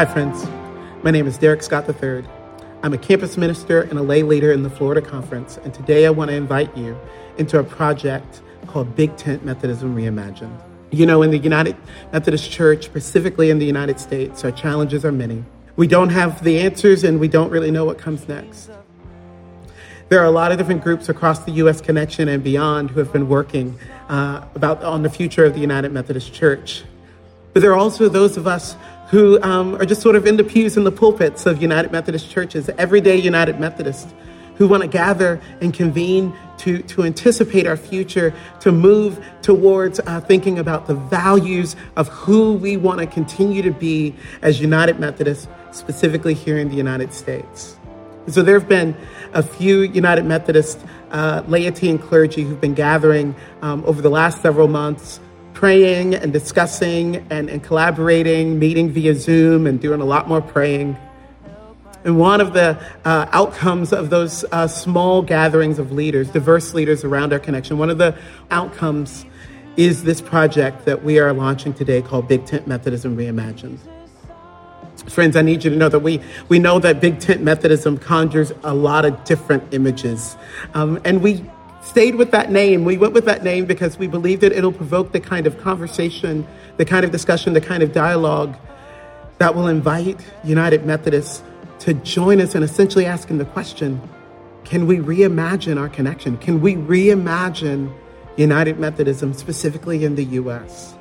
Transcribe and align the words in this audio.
Hi, 0.00 0.06
friends. 0.06 0.46
My 1.02 1.10
name 1.10 1.26
is 1.26 1.36
Derek 1.36 1.62
Scott 1.62 1.86
III. 1.86 2.24
I'm 2.82 2.94
a 2.94 2.96
campus 2.96 3.36
minister 3.36 3.82
and 3.82 3.98
a 3.98 4.02
lay 4.02 4.22
leader 4.22 4.50
in 4.50 4.62
the 4.62 4.70
Florida 4.70 5.02
Conference, 5.02 5.58
and 5.58 5.74
today 5.74 6.06
I 6.06 6.10
want 6.10 6.30
to 6.30 6.34
invite 6.34 6.74
you 6.74 6.98
into 7.36 7.58
a 7.58 7.62
project 7.62 8.40
called 8.66 8.96
Big 8.96 9.14
Tent 9.18 9.44
Methodism 9.44 9.94
Reimagined. 9.94 10.58
You 10.90 11.04
know, 11.04 11.20
in 11.20 11.30
the 11.30 11.36
United 11.36 11.76
Methodist 12.14 12.50
Church, 12.50 12.86
specifically 12.86 13.50
in 13.50 13.58
the 13.58 13.66
United 13.66 14.00
States, 14.00 14.42
our 14.42 14.52
challenges 14.52 15.04
are 15.04 15.12
many. 15.12 15.44
We 15.76 15.86
don't 15.86 16.08
have 16.08 16.42
the 16.44 16.60
answers 16.60 17.04
and 17.04 17.20
we 17.20 17.28
don't 17.28 17.50
really 17.50 17.70
know 17.70 17.84
what 17.84 17.98
comes 17.98 18.26
next. 18.26 18.70
There 20.08 20.18
are 20.18 20.24
a 20.24 20.30
lot 20.30 20.50
of 20.50 20.56
different 20.56 20.82
groups 20.82 21.10
across 21.10 21.40
the 21.40 21.52
U.S. 21.64 21.82
connection 21.82 22.26
and 22.26 22.42
beyond 22.42 22.92
who 22.92 23.00
have 23.00 23.12
been 23.12 23.28
working 23.28 23.78
uh, 24.08 24.46
about 24.54 24.82
on 24.82 25.02
the 25.02 25.10
future 25.10 25.44
of 25.44 25.52
the 25.52 25.60
United 25.60 25.92
Methodist 25.92 26.32
Church. 26.32 26.84
But 27.52 27.60
there 27.60 27.72
are 27.72 27.78
also 27.78 28.08
those 28.08 28.36
of 28.36 28.46
us 28.46 28.76
who 29.10 29.42
um, 29.42 29.74
are 29.74 29.84
just 29.84 30.00
sort 30.00 30.14
of 30.14 30.24
in 30.24 30.36
the 30.36 30.44
pews 30.44 30.76
in 30.76 30.84
the 30.84 30.92
pulpits 30.92 31.44
of 31.44 31.60
United 31.60 31.90
Methodist 31.90 32.30
churches, 32.30 32.70
everyday 32.78 33.16
United 33.16 33.58
Methodists, 33.58 34.14
who 34.54 34.68
want 34.68 34.82
to 34.82 34.88
gather 34.88 35.40
and 35.60 35.74
convene 35.74 36.32
to, 36.58 36.80
to 36.82 37.02
anticipate 37.02 37.66
our 37.66 37.76
future, 37.76 38.32
to 38.60 38.70
move 38.70 39.24
towards 39.42 39.98
uh, 40.00 40.20
thinking 40.20 40.60
about 40.60 40.86
the 40.86 40.94
values 40.94 41.74
of 41.96 42.06
who 42.08 42.52
we 42.52 42.76
want 42.76 43.00
to 43.00 43.06
continue 43.06 43.62
to 43.62 43.72
be 43.72 44.14
as 44.42 44.60
United 44.60 45.00
Methodists, 45.00 45.48
specifically 45.72 46.34
here 46.34 46.58
in 46.58 46.68
the 46.68 46.76
United 46.76 47.12
States. 47.12 47.76
So 48.28 48.42
there 48.42 48.58
have 48.58 48.68
been 48.68 48.94
a 49.32 49.42
few 49.42 49.80
United 49.80 50.24
Methodist 50.24 50.78
uh, 51.10 51.42
laity 51.48 51.90
and 51.90 52.00
clergy 52.00 52.42
who've 52.42 52.60
been 52.60 52.74
gathering 52.74 53.34
um, 53.62 53.82
over 53.86 54.02
the 54.02 54.10
last 54.10 54.40
several 54.40 54.68
months 54.68 55.18
praying 55.54 56.14
and 56.14 56.32
discussing 56.32 57.16
and, 57.30 57.50
and 57.50 57.62
collaborating, 57.62 58.58
meeting 58.58 58.90
via 58.90 59.14
Zoom 59.14 59.66
and 59.66 59.80
doing 59.80 60.00
a 60.00 60.04
lot 60.04 60.28
more 60.28 60.40
praying. 60.40 60.96
And 62.04 62.18
one 62.18 62.40
of 62.40 62.54
the 62.54 62.78
uh, 63.04 63.26
outcomes 63.32 63.92
of 63.92 64.08
those 64.08 64.44
uh, 64.52 64.66
small 64.66 65.20
gatherings 65.20 65.78
of 65.78 65.92
leaders, 65.92 66.30
diverse 66.30 66.72
leaders 66.72 67.04
around 67.04 67.32
our 67.32 67.38
connection, 67.38 67.76
one 67.76 67.90
of 67.90 67.98
the 67.98 68.16
outcomes 68.50 69.26
is 69.76 70.04
this 70.04 70.20
project 70.20 70.86
that 70.86 71.04
we 71.04 71.18
are 71.18 71.32
launching 71.32 71.74
today 71.74 72.00
called 72.02 72.26
Big 72.26 72.46
Tent 72.46 72.66
Methodism 72.66 73.16
Reimagined. 73.16 73.78
Friends, 75.08 75.36
I 75.36 75.42
need 75.42 75.64
you 75.64 75.70
to 75.70 75.76
know 75.76 75.88
that 75.88 76.00
we, 76.00 76.20
we 76.48 76.58
know 76.58 76.78
that 76.78 77.00
Big 77.00 77.20
Tent 77.20 77.42
Methodism 77.42 77.98
conjures 77.98 78.52
a 78.62 78.74
lot 78.74 79.04
of 79.04 79.24
different 79.24 79.62
images. 79.72 80.36
Um, 80.74 81.00
and 81.04 81.22
we 81.22 81.44
stayed 81.82 82.14
with 82.14 82.30
that 82.30 82.50
name. 82.50 82.84
We 82.84 82.96
went 82.98 83.14
with 83.14 83.24
that 83.24 83.42
name 83.42 83.66
because 83.66 83.98
we 83.98 84.06
believe 84.06 84.40
that 84.40 84.52
it'll 84.52 84.72
provoke 84.72 85.12
the 85.12 85.20
kind 85.20 85.46
of 85.46 85.58
conversation, 85.58 86.46
the 86.76 86.84
kind 86.84 87.04
of 87.04 87.10
discussion, 87.10 87.52
the 87.52 87.60
kind 87.60 87.82
of 87.82 87.92
dialogue 87.92 88.56
that 89.38 89.54
will 89.54 89.68
invite 89.68 90.20
United 90.44 90.84
Methodists 90.84 91.42
to 91.80 91.94
join 91.94 92.40
us 92.40 92.54
in 92.54 92.62
essentially 92.62 93.06
asking 93.06 93.38
the 93.38 93.44
question 93.46 94.00
can 94.64 94.86
we 94.86 94.98
reimagine 94.98 95.80
our 95.80 95.88
connection? 95.88 96.36
Can 96.36 96.60
we 96.60 96.76
reimagine 96.76 97.92
United 98.36 98.78
Methodism, 98.78 99.32
specifically 99.34 100.04
in 100.04 100.14
the 100.14 100.24
U.S.? 100.24 100.94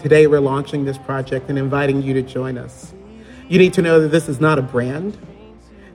Today, 0.00 0.26
we're 0.26 0.40
launching 0.40 0.86
this 0.86 0.98
project 0.98 1.50
and 1.50 1.58
inviting 1.58 2.02
you 2.02 2.14
to 2.14 2.22
join 2.22 2.58
us. 2.58 2.92
You 3.48 3.58
need 3.58 3.74
to 3.74 3.82
know 3.82 4.00
that 4.00 4.08
this 4.08 4.28
is 4.28 4.40
not 4.40 4.58
a 4.58 4.62
brand. 4.62 5.16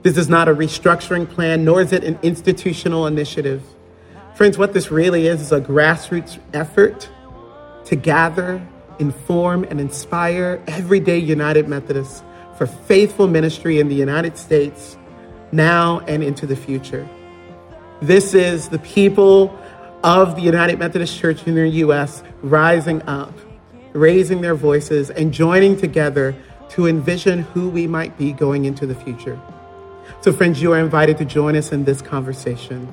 This 0.04 0.16
is 0.16 0.28
not 0.28 0.48
a 0.48 0.54
restructuring 0.54 1.28
plan, 1.28 1.64
nor 1.64 1.82
is 1.82 1.92
it 1.92 2.04
an 2.04 2.18
institutional 2.22 3.06
initiative. 3.06 3.62
Friends, 4.36 4.58
what 4.58 4.74
this 4.74 4.90
really 4.90 5.28
is 5.28 5.40
is 5.40 5.50
a 5.50 5.62
grassroots 5.62 6.38
effort 6.52 7.08
to 7.86 7.96
gather, 7.96 8.60
inform, 8.98 9.64
and 9.64 9.80
inspire 9.80 10.62
everyday 10.66 11.16
United 11.16 11.68
Methodists 11.68 12.22
for 12.58 12.66
faithful 12.66 13.28
ministry 13.28 13.80
in 13.80 13.88
the 13.88 13.94
United 13.94 14.36
States 14.36 14.98
now 15.52 16.00
and 16.00 16.22
into 16.22 16.46
the 16.46 16.54
future. 16.54 17.08
This 18.02 18.34
is 18.34 18.68
the 18.68 18.78
people 18.80 19.58
of 20.04 20.36
the 20.36 20.42
United 20.42 20.78
Methodist 20.78 21.18
Church 21.18 21.46
in 21.46 21.54
the 21.54 21.66
U.S. 21.66 22.22
rising 22.42 23.00
up, 23.04 23.32
raising 23.94 24.42
their 24.42 24.54
voices, 24.54 25.08
and 25.08 25.32
joining 25.32 25.78
together 25.78 26.36
to 26.72 26.86
envision 26.86 27.40
who 27.40 27.70
we 27.70 27.86
might 27.86 28.18
be 28.18 28.32
going 28.32 28.66
into 28.66 28.86
the 28.86 28.94
future. 28.94 29.40
So, 30.20 30.30
friends, 30.30 30.60
you 30.60 30.74
are 30.74 30.78
invited 30.78 31.16
to 31.16 31.24
join 31.24 31.56
us 31.56 31.72
in 31.72 31.84
this 31.84 32.02
conversation. 32.02 32.92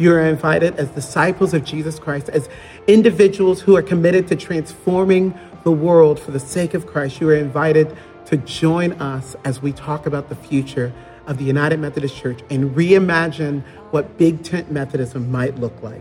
You 0.00 0.14
are 0.14 0.24
invited 0.24 0.76
as 0.76 0.88
disciples 0.88 1.52
of 1.52 1.62
Jesus 1.62 1.98
Christ, 1.98 2.30
as 2.30 2.48
individuals 2.86 3.60
who 3.60 3.76
are 3.76 3.82
committed 3.82 4.28
to 4.28 4.34
transforming 4.34 5.38
the 5.62 5.72
world 5.72 6.18
for 6.18 6.30
the 6.30 6.40
sake 6.40 6.72
of 6.72 6.86
Christ. 6.86 7.20
You 7.20 7.28
are 7.28 7.34
invited 7.34 7.94
to 8.24 8.38
join 8.38 8.92
us 8.92 9.36
as 9.44 9.60
we 9.60 9.72
talk 9.72 10.06
about 10.06 10.30
the 10.30 10.34
future 10.34 10.90
of 11.26 11.36
the 11.36 11.44
United 11.44 11.80
Methodist 11.80 12.16
Church 12.16 12.40
and 12.48 12.74
reimagine 12.74 13.62
what 13.90 14.16
Big 14.16 14.42
Tent 14.42 14.70
Methodism 14.70 15.30
might 15.30 15.56
look 15.58 15.82
like. 15.82 16.00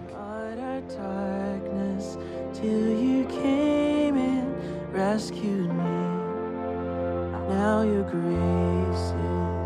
Now 7.49 7.81
your 7.81 8.03
grace 8.03 9.11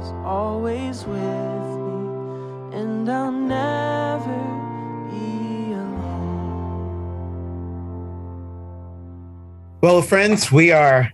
is 0.01 0.11
always 0.25 1.05
with 1.05 1.42
Well, 9.83 10.01
friends, 10.01 10.49
we 10.49 10.71
are 10.71 11.11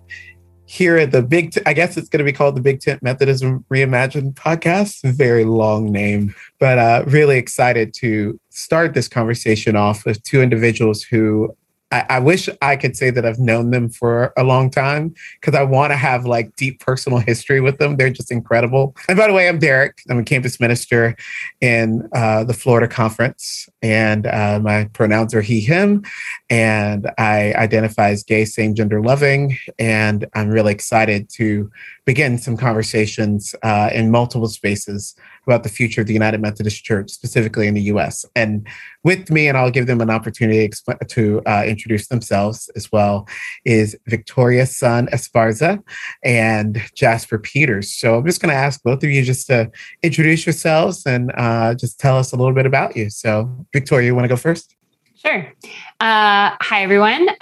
here 0.68 0.98
at 0.98 1.12
the 1.12 1.24
Big, 1.24 1.54
T- 1.54 1.62
I 1.66 1.74
guess 1.74 1.98
it's 1.98 2.08
going 2.08 2.20
to 2.20 2.24
be 2.24 2.32
called 2.32 2.56
the 2.56 2.62
Big 2.62 2.82
Tent 2.82 3.02
Methodism 3.02 3.66
Reimagined 3.68 4.36
podcast. 4.36 5.02
Very 5.12 5.44
long 5.44 5.92
name, 5.92 6.36
but 6.60 6.78
uh, 6.78 7.04
really 7.08 7.40
excited 7.40 7.96
to 7.96 8.40
start 8.50 8.94
this 8.94 9.08
conversation 9.08 9.76
off 9.76 10.06
with 10.06 10.22
two 10.22 10.44
individuals 10.44 11.02
who 11.02 11.52
I, 11.92 12.06
I, 12.10 12.20
wish 12.20 12.48
I 12.62 12.76
could 12.76 12.96
say 12.96 13.10
that 13.10 13.26
I've 13.26 13.40
known 13.40 13.72
them 13.72 13.90
for 13.90 14.32
a 14.38 14.44
long 14.44 14.70
time 14.70 15.14
because 15.40 15.56
I 15.56 15.64
want 15.64 15.92
to 15.92 15.98
have 15.98 16.26
like 16.26 16.56
deep 16.56 16.80
personal 16.80 17.20
history 17.28 17.62
with 17.62 17.78
them. 17.78 17.98
They're 17.98 18.10
just 18.10 18.32
incredible. 18.32 18.96
And 19.08 19.18
by 19.18 19.28
the 19.28 19.34
way, 19.34 19.48
I'm 19.48 19.60
Derek. 19.60 20.02
I'm 20.10 20.20
a 20.20 20.24
campus 20.24 20.60
minister 20.60 21.16
in 21.62 22.08
uh, 22.14 22.44
the 22.44 22.54
Florida 22.54 22.88
Conference, 22.88 23.68
and 23.82 24.28
uh, 24.28 24.60
my 24.62 24.86
pronouns 24.94 25.34
are 25.34 25.42
he, 25.42 25.62
him, 25.62 26.04
and 26.50 27.10
I 27.18 27.54
identify 27.54 28.10
as 28.10 28.24
gay, 28.24 28.46
same 28.46 28.76
gender 28.76 29.02
loving. 29.02 29.58
And 29.78 30.28
I'm 30.34 30.50
really 30.50 30.74
excited 30.74 31.30
to 31.32 31.72
begin 32.10 32.40
some 32.40 32.58
conversations 32.58 33.54
uh, 33.62 33.88
in 33.94 34.10
multiple 34.10 34.48
spaces 34.48 35.14
about 35.46 35.62
the 35.62 35.70
future 35.70 36.02
of 36.02 36.08
the 36.08 36.14
United 36.14 36.42
Methodist 36.42 36.84
Church, 36.84 37.12
specifically 37.12 37.68
in 37.68 37.76
the 37.76 37.84
U.S. 37.94 38.26
And 38.36 38.68
with 39.04 39.30
me, 39.30 39.48
and 39.48 39.56
I'll 39.56 39.70
give 39.70 39.86
them 39.86 40.02
an 40.02 40.10
opportunity 40.10 40.68
to 41.08 41.42
uh, 41.46 41.64
introduce 41.68 42.08
themselves 42.08 42.68
as 42.76 42.92
well, 42.92 43.28
is 43.64 43.96
Victoria 44.08 44.66
Sun 44.66 45.06
Esparza 45.14 45.84
and 46.24 46.82
Jasper 46.96 47.38
Peters. 47.38 47.92
So 47.92 48.18
I'm 48.18 48.26
just 48.26 48.42
going 48.42 48.50
to 48.50 48.60
ask 48.60 48.82
both 48.82 49.04
of 49.04 49.10
you 49.12 49.22
just 49.22 49.46
to 49.46 49.70
introduce 50.02 50.48
yourselves 50.48 51.06
and 51.06 51.32
uh, 51.38 51.76
just 51.76 52.00
tell 52.00 52.18
us 52.18 52.34
a 52.34 52.36
little 52.38 52.56
bit 52.56 52.66
about 52.66 52.98
you. 52.98 53.12
So, 53.12 53.68
Victoria, 53.72 54.08
you 54.08 54.16
want 54.16 54.24
to 54.24 54.30
go 54.30 54.36
first? 54.36 54.79
Sure. 55.26 55.54
Uh, 56.00 56.56
hi, 56.62 56.82
everyone. 56.82 57.28
Uh, 57.28 57.36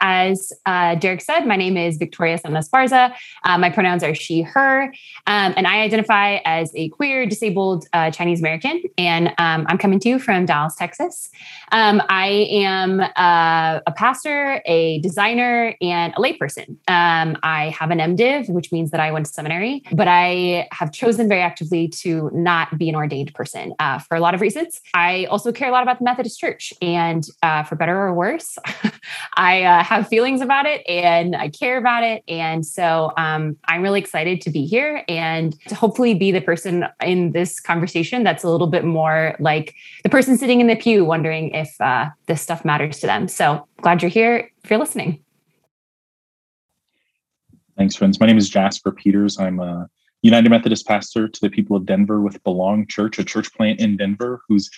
as 0.00 0.52
uh, 0.66 0.96
Derek 0.96 1.20
said, 1.20 1.46
my 1.46 1.54
name 1.54 1.76
is 1.76 1.96
Victoria 1.96 2.36
Sun 2.36 2.54
Esparza. 2.54 3.14
Uh, 3.44 3.56
my 3.56 3.70
pronouns 3.70 4.02
are 4.02 4.16
she, 4.16 4.42
her, 4.42 4.92
um, 5.28 5.54
and 5.56 5.64
I 5.64 5.82
identify 5.82 6.38
as 6.44 6.72
a 6.74 6.88
queer, 6.88 7.26
disabled 7.26 7.86
uh, 7.92 8.10
Chinese 8.10 8.40
American. 8.40 8.82
And 8.98 9.28
um, 9.38 9.64
I'm 9.68 9.78
coming 9.78 10.00
to 10.00 10.08
you 10.08 10.18
from 10.18 10.44
Dallas, 10.44 10.74
Texas. 10.74 11.30
Um, 11.70 12.02
I 12.08 12.48
am 12.50 12.98
uh, 12.98 13.80
a 13.86 13.92
pastor, 13.94 14.60
a 14.66 14.98
designer, 14.98 15.76
and 15.80 16.12
a 16.14 16.16
layperson. 16.16 16.70
Um, 16.88 17.38
I 17.44 17.68
have 17.78 17.92
an 17.92 17.98
MDiv, 17.98 18.50
which 18.50 18.72
means 18.72 18.90
that 18.90 18.98
I 18.98 19.12
went 19.12 19.26
to 19.26 19.32
seminary, 19.32 19.84
but 19.92 20.08
I 20.08 20.66
have 20.72 20.90
chosen 20.90 21.28
very 21.28 21.42
actively 21.42 21.86
to 22.00 22.28
not 22.34 22.76
be 22.76 22.88
an 22.88 22.96
ordained 22.96 23.32
person 23.34 23.72
for 24.08 24.16
a 24.16 24.20
lot 24.20 24.34
of 24.34 24.40
reasons. 24.40 24.80
I 24.94 25.26
also 25.26 25.52
care 25.52 25.68
a 25.68 25.72
lot 25.72 25.84
about 25.84 25.98
the 25.98 26.04
Methodist 26.04 26.40
Church, 26.40 26.72
and 26.82 27.19
for 27.40 27.76
better 27.76 27.96
or 27.96 28.14
worse. 28.14 28.58
I 29.36 29.62
uh, 29.62 29.82
have 29.82 30.08
feelings 30.08 30.40
about 30.40 30.66
it 30.66 30.82
and 30.88 31.36
I 31.36 31.48
care 31.48 31.78
about 31.78 32.04
it. 32.04 32.22
And 32.28 32.64
so 32.64 33.12
um, 33.16 33.56
I'm 33.66 33.82
really 33.82 34.00
excited 34.00 34.40
to 34.42 34.50
be 34.50 34.66
here 34.66 35.04
and 35.08 35.58
to 35.68 35.74
hopefully 35.74 36.14
be 36.14 36.30
the 36.30 36.40
person 36.40 36.86
in 37.02 37.32
this 37.32 37.60
conversation 37.60 38.24
that's 38.24 38.44
a 38.44 38.50
little 38.50 38.66
bit 38.66 38.84
more 38.84 39.36
like 39.38 39.74
the 40.02 40.08
person 40.08 40.36
sitting 40.36 40.60
in 40.60 40.66
the 40.66 40.76
pew 40.76 41.04
wondering 41.04 41.50
if 41.50 41.80
uh, 41.80 42.06
this 42.26 42.42
stuff 42.42 42.64
matters 42.64 43.00
to 43.00 43.06
them. 43.06 43.28
So 43.28 43.66
glad 43.80 44.02
you're 44.02 44.10
here 44.10 44.50
if 44.64 44.70
you're 44.70 44.78
listening. 44.78 45.22
Thanks, 47.76 47.96
friends. 47.96 48.20
My 48.20 48.26
name 48.26 48.36
is 48.36 48.50
Jasper 48.50 48.92
Peters. 48.92 49.38
I'm 49.38 49.58
a 49.58 49.88
United 50.22 50.50
Methodist 50.50 50.86
pastor 50.86 51.28
to 51.28 51.40
the 51.40 51.48
people 51.48 51.76
of 51.76 51.86
Denver 51.86 52.20
with 52.20 52.42
Belong 52.44 52.86
Church, 52.86 53.18
a 53.18 53.24
church 53.24 53.52
plant 53.54 53.80
in 53.80 53.96
Denver 53.96 54.42
who's 54.46 54.70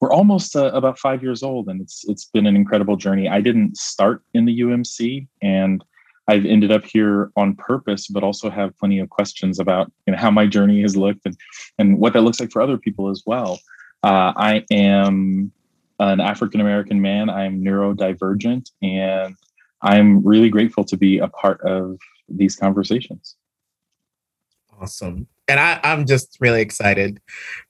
we're 0.00 0.12
almost 0.12 0.54
uh, 0.54 0.70
about 0.72 0.98
five 0.98 1.22
years 1.22 1.42
old, 1.42 1.68
and 1.68 1.80
it's 1.80 2.04
it's 2.08 2.26
been 2.26 2.46
an 2.46 2.56
incredible 2.56 2.96
journey. 2.96 3.28
I 3.28 3.40
didn't 3.40 3.76
start 3.76 4.22
in 4.34 4.44
the 4.44 4.60
UMC, 4.60 5.26
and 5.42 5.84
I've 6.28 6.44
ended 6.44 6.70
up 6.70 6.84
here 6.84 7.32
on 7.36 7.56
purpose, 7.56 8.06
but 8.06 8.22
also 8.22 8.50
have 8.50 8.76
plenty 8.78 8.98
of 8.98 9.08
questions 9.08 9.58
about 9.58 9.90
you 10.06 10.12
know 10.12 10.18
how 10.18 10.30
my 10.30 10.46
journey 10.46 10.82
has 10.82 10.96
looked 10.96 11.26
and 11.26 11.36
and 11.78 11.98
what 11.98 12.12
that 12.12 12.22
looks 12.22 12.38
like 12.38 12.52
for 12.52 12.62
other 12.62 12.78
people 12.78 13.10
as 13.10 13.22
well. 13.26 13.58
Uh, 14.04 14.32
I 14.36 14.64
am 14.70 15.50
an 15.98 16.20
African 16.20 16.60
American 16.60 17.00
man. 17.00 17.28
I'm 17.28 17.64
neurodivergent, 17.64 18.70
and 18.82 19.34
I'm 19.82 20.24
really 20.24 20.48
grateful 20.48 20.84
to 20.84 20.96
be 20.96 21.18
a 21.18 21.28
part 21.28 21.60
of 21.62 21.98
these 22.28 22.54
conversations. 22.54 23.36
Awesome. 24.80 25.26
And 25.48 25.58
I, 25.58 25.80
I'm 25.82 26.06
just 26.06 26.36
really 26.40 26.60
excited 26.60 27.20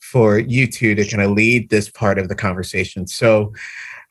for 0.01 0.39
you 0.39 0.67
two 0.67 0.95
to 0.95 1.05
kind 1.07 1.23
of 1.23 1.31
lead 1.31 1.71
this 1.71 1.89
part 1.89 2.19
of 2.19 2.29
the 2.29 2.35
conversation. 2.35 3.07
So, 3.07 3.53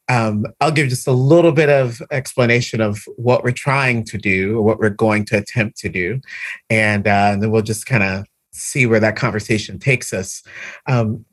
um, 0.09 0.45
I'll 0.61 0.71
give 0.71 0.87
just 0.87 1.07
a 1.07 1.11
little 1.11 1.51
bit 1.51 1.69
of 1.69 2.01
explanation 2.11 2.79
of 2.79 3.03
what 3.17 3.43
we're 3.43 3.51
trying 3.51 4.05
to 4.05 4.17
do, 4.17 4.57
or 4.57 4.61
what 4.61 4.79
we're 4.79 4.89
going 4.89 5.25
to 5.25 5.37
attempt 5.37 5.77
to 5.79 5.89
do, 5.89 6.21
and, 6.69 7.05
uh, 7.05 7.31
and 7.33 7.43
then 7.43 7.51
we'll 7.51 7.61
just 7.61 7.85
kind 7.85 8.03
of 8.03 8.25
see 8.51 8.85
where 8.85 9.01
that 9.01 9.17
conversation 9.17 9.79
takes 9.79 10.13
us. 10.13 10.43
Um, 10.87 11.25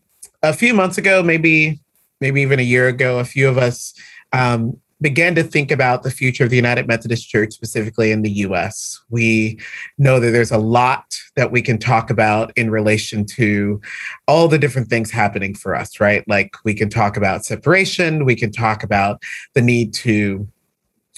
a 0.42 0.52
few 0.52 0.74
months 0.74 0.98
ago, 0.98 1.22
maybe 1.22 1.80
maybe 2.20 2.40
even 2.42 2.58
a 2.58 2.62
year 2.62 2.88
ago, 2.88 3.18
a 3.18 3.24
few 3.24 3.48
of 3.48 3.58
us 3.58 3.94
um, 4.32 4.80
began 5.04 5.34
to 5.34 5.42
think 5.42 5.70
about 5.70 6.02
the 6.02 6.10
future 6.10 6.44
of 6.44 6.50
the 6.50 6.56
United 6.56 6.88
Methodist 6.88 7.28
Church, 7.28 7.52
specifically 7.52 8.10
in 8.10 8.22
the 8.22 8.30
US. 8.46 9.02
We 9.10 9.60
know 9.98 10.18
that 10.18 10.30
there's 10.30 10.50
a 10.50 10.56
lot 10.56 11.14
that 11.36 11.52
we 11.52 11.60
can 11.60 11.76
talk 11.76 12.08
about 12.08 12.56
in 12.56 12.70
relation 12.70 13.26
to 13.36 13.82
all 14.26 14.48
the 14.48 14.58
different 14.58 14.88
things 14.88 15.10
happening 15.10 15.54
for 15.54 15.74
us, 15.74 16.00
right? 16.00 16.24
Like 16.26 16.56
we 16.64 16.72
can 16.72 16.88
talk 16.88 17.18
about 17.18 17.44
separation, 17.44 18.24
we 18.24 18.34
can 18.34 18.50
talk 18.50 18.82
about 18.82 19.22
the 19.52 19.60
need 19.60 19.92
to 19.92 20.48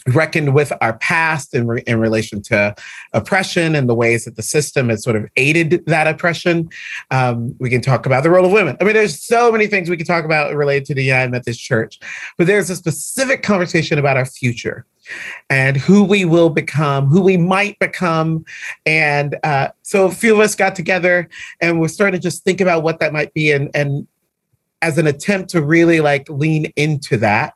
reckoned 0.08 0.54
with 0.54 0.72
our 0.80 0.98
past 0.98 1.54
in, 1.54 1.66
re- 1.66 1.82
in 1.86 1.98
relation 1.98 2.40
to 2.42 2.74
oppression 3.12 3.74
and 3.74 3.88
the 3.88 3.94
ways 3.94 4.24
that 4.24 4.36
the 4.36 4.42
system 4.42 4.88
has 4.88 5.02
sort 5.02 5.16
of 5.16 5.26
aided 5.36 5.84
that 5.86 6.06
oppression. 6.06 6.68
Um, 7.10 7.54
we 7.58 7.70
can 7.70 7.80
talk 7.80 8.06
about 8.06 8.22
the 8.22 8.30
role 8.30 8.46
of 8.46 8.52
women. 8.52 8.76
I 8.80 8.84
mean, 8.84 8.94
there's 8.94 9.20
so 9.20 9.50
many 9.50 9.66
things 9.66 9.90
we 9.90 9.96
can 9.96 10.06
talk 10.06 10.24
about 10.24 10.54
related 10.54 10.86
to 10.86 10.94
the 10.94 11.04
United 11.04 11.30
Methodist 11.30 11.60
Church, 11.60 11.98
but 12.38 12.46
there's 12.46 12.70
a 12.70 12.76
specific 12.76 13.42
conversation 13.42 13.98
about 13.98 14.16
our 14.16 14.26
future 14.26 14.86
and 15.50 15.76
who 15.76 16.02
we 16.02 16.24
will 16.24 16.50
become, 16.50 17.06
who 17.06 17.22
we 17.22 17.36
might 17.36 17.78
become. 17.78 18.44
And 18.84 19.36
uh, 19.44 19.68
so 19.82 20.06
a 20.06 20.10
few 20.10 20.34
of 20.34 20.40
us 20.40 20.54
got 20.54 20.74
together 20.74 21.28
and 21.60 21.80
we're 21.80 21.88
starting 21.88 22.18
to 22.18 22.22
just 22.22 22.44
think 22.44 22.60
about 22.60 22.82
what 22.82 22.98
that 23.00 23.12
might 23.12 23.32
be 23.32 23.52
and, 23.52 23.70
and 23.74 24.06
as 24.82 24.98
an 24.98 25.06
attempt 25.06 25.50
to 25.50 25.62
really 25.62 26.00
like 26.00 26.28
lean 26.28 26.72
into 26.76 27.16
that 27.16 27.54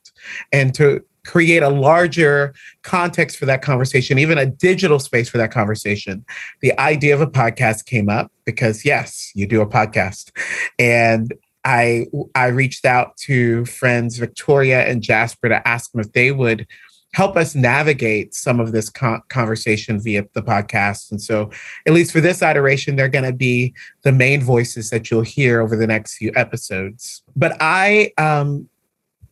and 0.53 0.75
to 0.75 1.05
create 1.25 1.63
a 1.63 1.69
larger 1.69 2.55
context 2.83 3.37
for 3.37 3.47
that 3.47 3.63
conversation, 3.63 4.19
even 4.19 4.39
a 4.39 4.47
digital 4.47 4.99
space 4.99 5.29
for 5.29 5.39
that 5.39 5.51
conversation. 5.51 6.25
The 6.61 6.79
idea 6.79 7.15
of 7.15 7.21
a 7.21 7.27
podcast 7.27 7.87
came 7.87 8.09
up 8.09 8.33
because 8.45 8.85
yes, 8.85 9.31
you 9.35 9.47
do 9.47 9.61
a 9.61 9.67
podcast. 9.67 10.31
And 10.79 11.33
I 11.65 12.07
I 12.35 12.47
reached 12.47 12.85
out 12.85 13.17
to 13.19 13.65
friends 13.67 14.19
Victoria 14.19 14.87
and 14.87 15.03
Jasper 15.03 15.49
to 15.49 15.67
ask 15.69 15.93
them 15.93 16.01
if 16.01 16.13
they 16.13 16.33
would 16.33 16.67
help 17.13 17.37
us 17.37 17.55
navigate 17.55 18.35
some 18.35 18.61
of 18.61 18.73
this 18.73 18.89
con- 18.89 19.23
conversation 19.29 20.01
via 20.01 20.25
the 20.33 20.43
podcast. 20.43 21.11
And 21.11 21.21
so, 21.21 21.51
at 21.87 21.93
least 21.93 22.13
for 22.13 22.21
this 22.21 22.43
iteration, 22.43 22.97
they're 22.97 23.09
going 23.09 23.25
to 23.25 23.33
be 23.33 23.75
the 24.03 24.13
main 24.13 24.43
voices 24.43 24.91
that 24.91 25.11
you'll 25.11 25.23
hear 25.23 25.61
over 25.61 25.77
the 25.77 25.87
next 25.87 26.17
few 26.17 26.33
episodes. 26.37 27.23
But 27.37 27.57
I 27.61 28.13
um, 28.17 28.69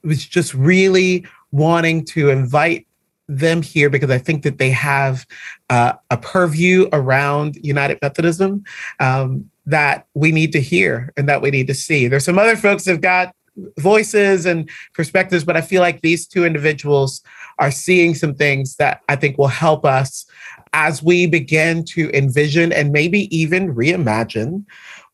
was 0.03 0.25
just 0.25 0.55
really 0.55 1.25
wanting 1.51 2.05
to 2.07 2.31
invite 2.31 2.87
them 3.29 3.63
here 3.63 3.91
because 3.91 4.11
I 4.11 4.19
think 4.19 4.43
that 4.43 4.59
they 4.59 4.71
have 4.71 5.27
uh, 5.69 5.93
a 6.11 6.17
purview 6.17 6.89
around 6.93 7.57
United 7.63 7.99
Methodism 8.01 8.65
um, 9.01 9.51
that 9.67 10.07
we 10.15 10.33
need 10.33 10.53
to 10.53 10.61
hear 10.61 11.13
and 11.17 11.29
that 11.29 11.43
we 11.43 11.51
need 11.51 11.67
to 11.67 11.75
see. 11.75 12.09
There's 12.09 12.25
some 12.25 12.39
other 12.39 12.57
folks 12.57 12.85
that 12.85 12.93
have 12.93 13.01
got 13.03 13.35
voices 13.79 14.47
and 14.47 14.71
perspectives, 14.95 15.45
but 15.45 15.57
I 15.57 15.61
feel 15.61 15.83
like 15.83 16.01
these 16.01 16.27
two 16.27 16.45
individuals 16.45 17.23
are 17.59 17.71
seeing 17.71 18.15
some 18.15 18.35
things 18.35 18.77
that 18.77 19.03
I 19.09 19.17
think 19.17 19.37
will 19.37 19.49
help 19.49 19.85
us 19.85 20.27
as 20.73 21.03
we 21.03 21.27
begin 21.27 21.85
to 21.85 22.11
envision 22.15 22.73
and 22.73 22.93
maybe 22.93 23.35
even 23.37 23.75
reimagine 23.75 24.65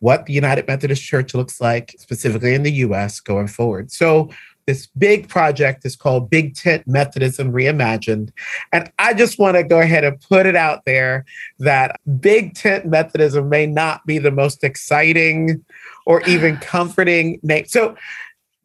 what 0.00 0.26
the 0.26 0.32
United 0.32 0.66
Methodist 0.66 1.02
Church 1.02 1.34
looks 1.34 1.60
like, 1.60 1.94
specifically 1.98 2.54
in 2.54 2.62
the 2.62 2.72
US 2.72 3.20
going 3.20 3.46
forward. 3.48 3.90
So, 3.90 4.30
this 4.66 4.86
big 4.98 5.28
project 5.28 5.84
is 5.84 5.96
called 5.96 6.30
Big 6.30 6.54
Tent 6.54 6.86
Methodism 6.86 7.52
Reimagined. 7.52 8.30
And 8.72 8.90
I 8.98 9.14
just 9.14 9.38
want 9.38 9.56
to 9.56 9.62
go 9.62 9.80
ahead 9.80 10.04
and 10.04 10.20
put 10.20 10.46
it 10.46 10.56
out 10.56 10.84
there 10.84 11.24
that 11.58 12.00
Big 12.20 12.54
Tent 12.54 12.86
Methodism 12.86 13.48
may 13.48 13.66
not 13.66 14.04
be 14.06 14.18
the 14.18 14.30
most 14.30 14.64
exciting 14.64 15.64
or 16.06 16.22
even 16.22 16.56
comforting 16.60 17.40
name. 17.42 17.66
So, 17.66 17.96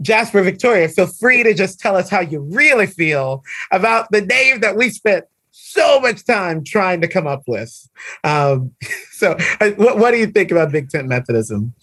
Jasper 0.02 0.42
Victoria, 0.42 0.88
feel 0.88 1.08
free 1.08 1.44
to 1.44 1.54
just 1.54 1.82
tell 1.82 1.98
us 1.98 2.10
how 2.10 2.22
you 2.22 2.40
really 2.40 2.88
feel 2.88 3.44
about 3.72 4.10
the 4.12 4.22
name 4.22 4.62
that 4.62 4.78
we 4.78 4.90
spent 4.90 5.26
so 5.52 6.00
much 6.00 6.26
time 6.26 6.64
trying 6.64 7.02
to 7.02 7.08
come 7.08 7.28
up 7.28 7.44
with. 7.48 7.90
Um, 8.24 8.72
so, 9.12 9.36
uh, 9.60 9.72
what, 9.72 9.98
what 9.98 10.12
do 10.12 10.18
you 10.18 10.28
think 10.28 10.52
about 10.52 10.72
Big 10.72 10.90
Tent 10.90 11.08
Methodism? 11.08 11.74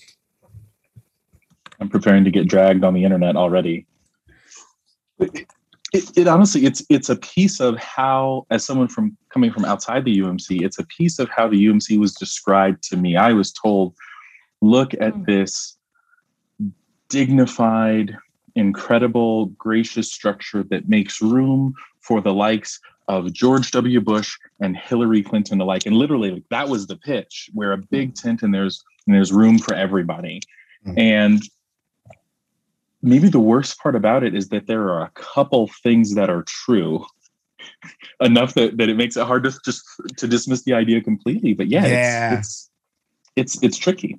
I'm 1.79 1.91
preparing 1.91 2.25
to 2.25 2.31
get 2.31 2.49
dragged 2.49 2.85
on 2.85 2.95
the 2.95 3.05
internet 3.05 3.37
already. 3.37 3.87
It, 5.19 5.47
it, 5.93 6.19
it, 6.19 6.29
honestly, 6.29 6.65
it's 6.65 6.83
it's 6.91 7.09
a 7.09 7.17
piece 7.17 7.61
of 7.61 7.79
how, 7.79 8.47
as 8.51 8.65
someone 8.65 8.89
from 8.89 9.17
coming 9.31 9.53
from 9.53 9.65
outside 9.65 10.05
the 10.05 10.19
UMC, 10.19 10.63
it's 10.63 10.79
a 10.79 10.87
piece 10.87 11.19
of 11.19 11.29
how 11.31 11.49
the 11.49 11.67
UMC 11.67 11.99
was 11.99 12.15
described 12.15 12.83
to 12.85 12.97
me. 12.97 13.17
I 13.17 13.33
was 13.33 13.53
told, 13.53 13.95
look 14.61 14.95
at 14.95 15.15
mm. 15.15 15.27
this 15.27 15.77
dignified, 17.09 18.17
incredible, 18.57 19.47
gracious 19.47 20.13
structure 20.13 20.65
that 20.65 20.89
makes 20.89 21.23
room 21.23 21.73
for 22.01 22.21
the 22.21 22.35
likes 22.35 22.81
of 23.09 23.33
George 23.33 23.71
W. 23.71 24.01
Bush 24.01 24.37
and 24.61 24.77
Hillary 24.77 25.23
Clinton 25.23 25.61
alike. 25.61 25.87
And 25.87 25.95
literally, 25.95 26.33
like, 26.33 26.49
that 26.51 26.69
was 26.69 26.89
the 26.89 26.97
pitch, 26.97 27.49
where 27.55 27.73
a 27.73 27.79
big 27.79 28.13
mm. 28.13 28.23
tent 28.23 28.43
and 28.43 28.53
there's 28.53 28.83
and 29.07 29.15
there's 29.15 29.33
room 29.33 29.59
for 29.59 29.75
everybody. 29.75 30.41
Mm-hmm. 30.85 30.99
And 30.99 31.43
maybe 33.07 33.29
the 33.29 33.41
worst 33.41 33.79
part 33.79 33.95
about 33.95 34.25
it 34.25 34.35
is 34.35 34.49
that 34.49 34.67
there 34.67 34.91
are 34.91 35.03
a 35.03 35.11
couple 35.15 35.69
things 35.83 36.15
that 36.15 36.29
are 36.29 36.43
true 36.43 37.05
enough 38.21 38.55
that, 38.55 38.77
that 38.77 38.89
it 38.89 38.97
makes 38.97 39.17
it 39.17 39.27
hard 39.27 39.45
to 39.45 39.53
just 39.65 39.83
to 40.17 40.27
dismiss 40.27 40.63
the 40.65 40.75
idea 40.75 41.01
completely 41.01 41.55
but 41.55 41.69
yeah, 41.69 41.87
yeah. 41.87 42.39
It's, 42.39 42.49
it's 42.49 42.71
it's 43.37 43.63
it's 43.63 43.77
tricky. 43.79 44.19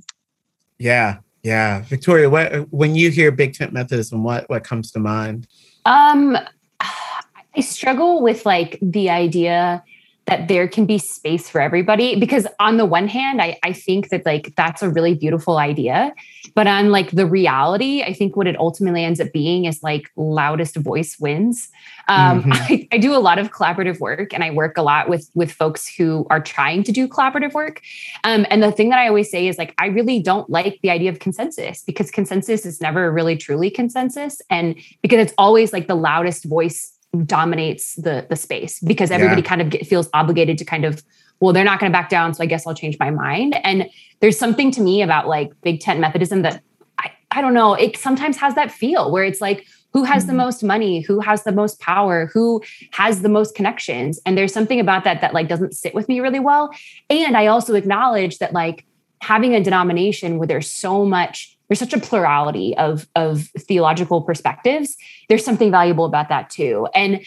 Yeah 0.77 1.17
yeah. 1.43 1.81
Victoria 1.81 2.29
what 2.29 2.71
when 2.71 2.95
you 2.95 3.09
hear 3.09 3.31
big 3.31 3.53
tent 3.53 3.73
methodism 3.73 4.23
what 4.23 4.49
what 4.49 4.63
comes 4.63 4.91
to 4.91 4.99
mind? 4.99 5.47
Um 5.85 6.37
i 6.79 7.59
struggle 7.61 8.21
with 8.21 8.45
like 8.45 8.77
the 8.81 9.09
idea 9.09 9.83
that 10.27 10.47
there 10.47 10.67
can 10.67 10.85
be 10.85 10.97
space 10.97 11.49
for 11.49 11.59
everybody. 11.59 12.19
Because 12.19 12.45
on 12.59 12.77
the 12.77 12.85
one 12.85 13.07
hand 13.07 13.41
I, 13.41 13.57
I 13.63 13.73
think 13.73 14.09
that 14.09 14.25
like 14.25 14.53
that's 14.55 14.83
a 14.83 14.89
really 14.89 15.15
beautiful 15.15 15.57
idea. 15.57 16.13
But 16.53 16.67
on 16.67 16.91
like 16.91 17.11
the 17.11 17.25
reality 17.25 18.03
i 18.03 18.13
think 18.13 18.35
what 18.35 18.47
it 18.47 18.57
ultimately 18.59 19.03
ends 19.03 19.19
up 19.19 19.31
being 19.31 19.65
is 19.65 19.83
like 19.83 20.11
loudest 20.15 20.75
voice 20.75 21.17
wins. 21.19 21.69
Um, 22.07 22.43
mm-hmm. 22.43 22.51
I, 22.53 22.87
I, 22.93 22.97
do 22.97 23.13
a 23.13 23.19
lot 23.19 23.37
of 23.37 23.51
collaborative 23.51 23.99
work 23.99 24.33
and 24.33 24.43
i 24.43 24.49
work 24.49 24.77
a 24.77 24.81
lot 24.81 25.09
with 25.09 25.29
with 25.33 25.51
folks 25.51 25.87
who 25.87 26.25
are 26.29 26.41
trying 26.41 26.83
to 26.83 26.91
do 26.91 27.07
collaborative 27.07 27.53
work. 27.53 27.81
Um, 28.23 28.45
and 28.49 28.63
the 28.63 28.71
thing 28.71 28.89
that 28.89 28.99
i 28.99 29.07
always 29.07 29.29
say 29.29 29.47
is 29.47 29.57
like 29.57 29.73
i 29.77 29.87
really 29.87 30.21
don't 30.21 30.49
like 30.49 30.79
the 30.81 30.89
idea 30.89 31.11
of 31.11 31.19
consensus 31.19 31.83
because 31.83 32.11
consensus 32.11 32.65
is 32.65 32.81
never 32.81 33.11
really 33.11 33.37
truly 33.37 33.69
consensus. 33.69 34.41
And 34.49 34.75
because 35.01 35.19
it's 35.19 35.33
always 35.37 35.73
like 35.73 35.87
the 35.87 35.95
loudest 35.95 36.45
voice 36.45 36.96
dominates 37.25 37.95
the 37.95 38.25
the 38.29 38.35
space 38.35 38.79
because 38.79 39.11
everybody 39.11 39.41
yeah. 39.41 39.47
kind 39.47 39.61
of 39.61 39.69
get, 39.69 39.87
feels 39.87 40.09
obligated 40.13 40.57
to 40.57 40.65
kind 40.65 40.85
of 40.85 41.03
well 41.39 41.53
they're 41.53 41.63
not 41.63 41.79
going 41.79 41.91
to 41.91 41.95
back 41.95 42.09
down 42.09 42.33
so 42.33 42.43
i 42.43 42.45
guess 42.45 42.67
i'll 42.67 42.75
change 42.75 42.97
my 42.99 43.09
mind. 43.09 43.55
And 43.63 43.89
there's 44.19 44.37
something 44.37 44.71
to 44.71 44.81
me 44.81 45.01
about 45.01 45.27
like 45.27 45.51
big 45.61 45.79
tent 45.79 45.99
methodism 45.99 46.41
that 46.41 46.61
i, 46.99 47.11
I 47.31 47.41
don't 47.41 47.53
know 47.53 47.73
it 47.73 47.97
sometimes 47.97 48.37
has 48.37 48.55
that 48.55 48.71
feel 48.71 49.11
where 49.11 49.23
it's 49.23 49.41
like 49.41 49.65
who 49.93 50.03
has 50.03 50.23
mm-hmm. 50.23 50.33
the 50.33 50.43
most 50.43 50.63
money? 50.63 50.99
Who 51.01 51.21
has 51.21 51.43
the 51.43 51.51
most 51.51 51.79
power? 51.79 52.29
Who 52.33 52.61
has 52.91 53.21
the 53.21 53.29
most 53.29 53.55
connections? 53.55 54.19
And 54.25 54.37
there's 54.37 54.53
something 54.53 54.79
about 54.79 55.05
that 55.05 55.21
that 55.21 55.33
like 55.33 55.47
doesn't 55.47 55.73
sit 55.73 55.95
with 55.95 56.07
me 56.07 56.19
really 56.19 56.39
well. 56.39 56.71
And 57.09 57.35
i 57.37 57.47
also 57.47 57.73
acknowledge 57.73 58.37
that 58.39 58.53
like 58.53 58.85
having 59.21 59.55
a 59.55 59.63
denomination 59.63 60.37
where 60.37 60.47
there's 60.47 60.69
so 60.69 61.05
much 61.05 61.56
there's 61.67 61.79
such 61.79 61.93
a 61.93 61.99
plurality 61.99 62.75
of 62.77 63.07
of 63.15 63.43
theological 63.59 64.21
perspectives 64.21 64.95
there's 65.29 65.43
something 65.43 65.71
valuable 65.71 66.05
about 66.05 66.29
that 66.29 66.49
too 66.49 66.87
and 66.93 67.21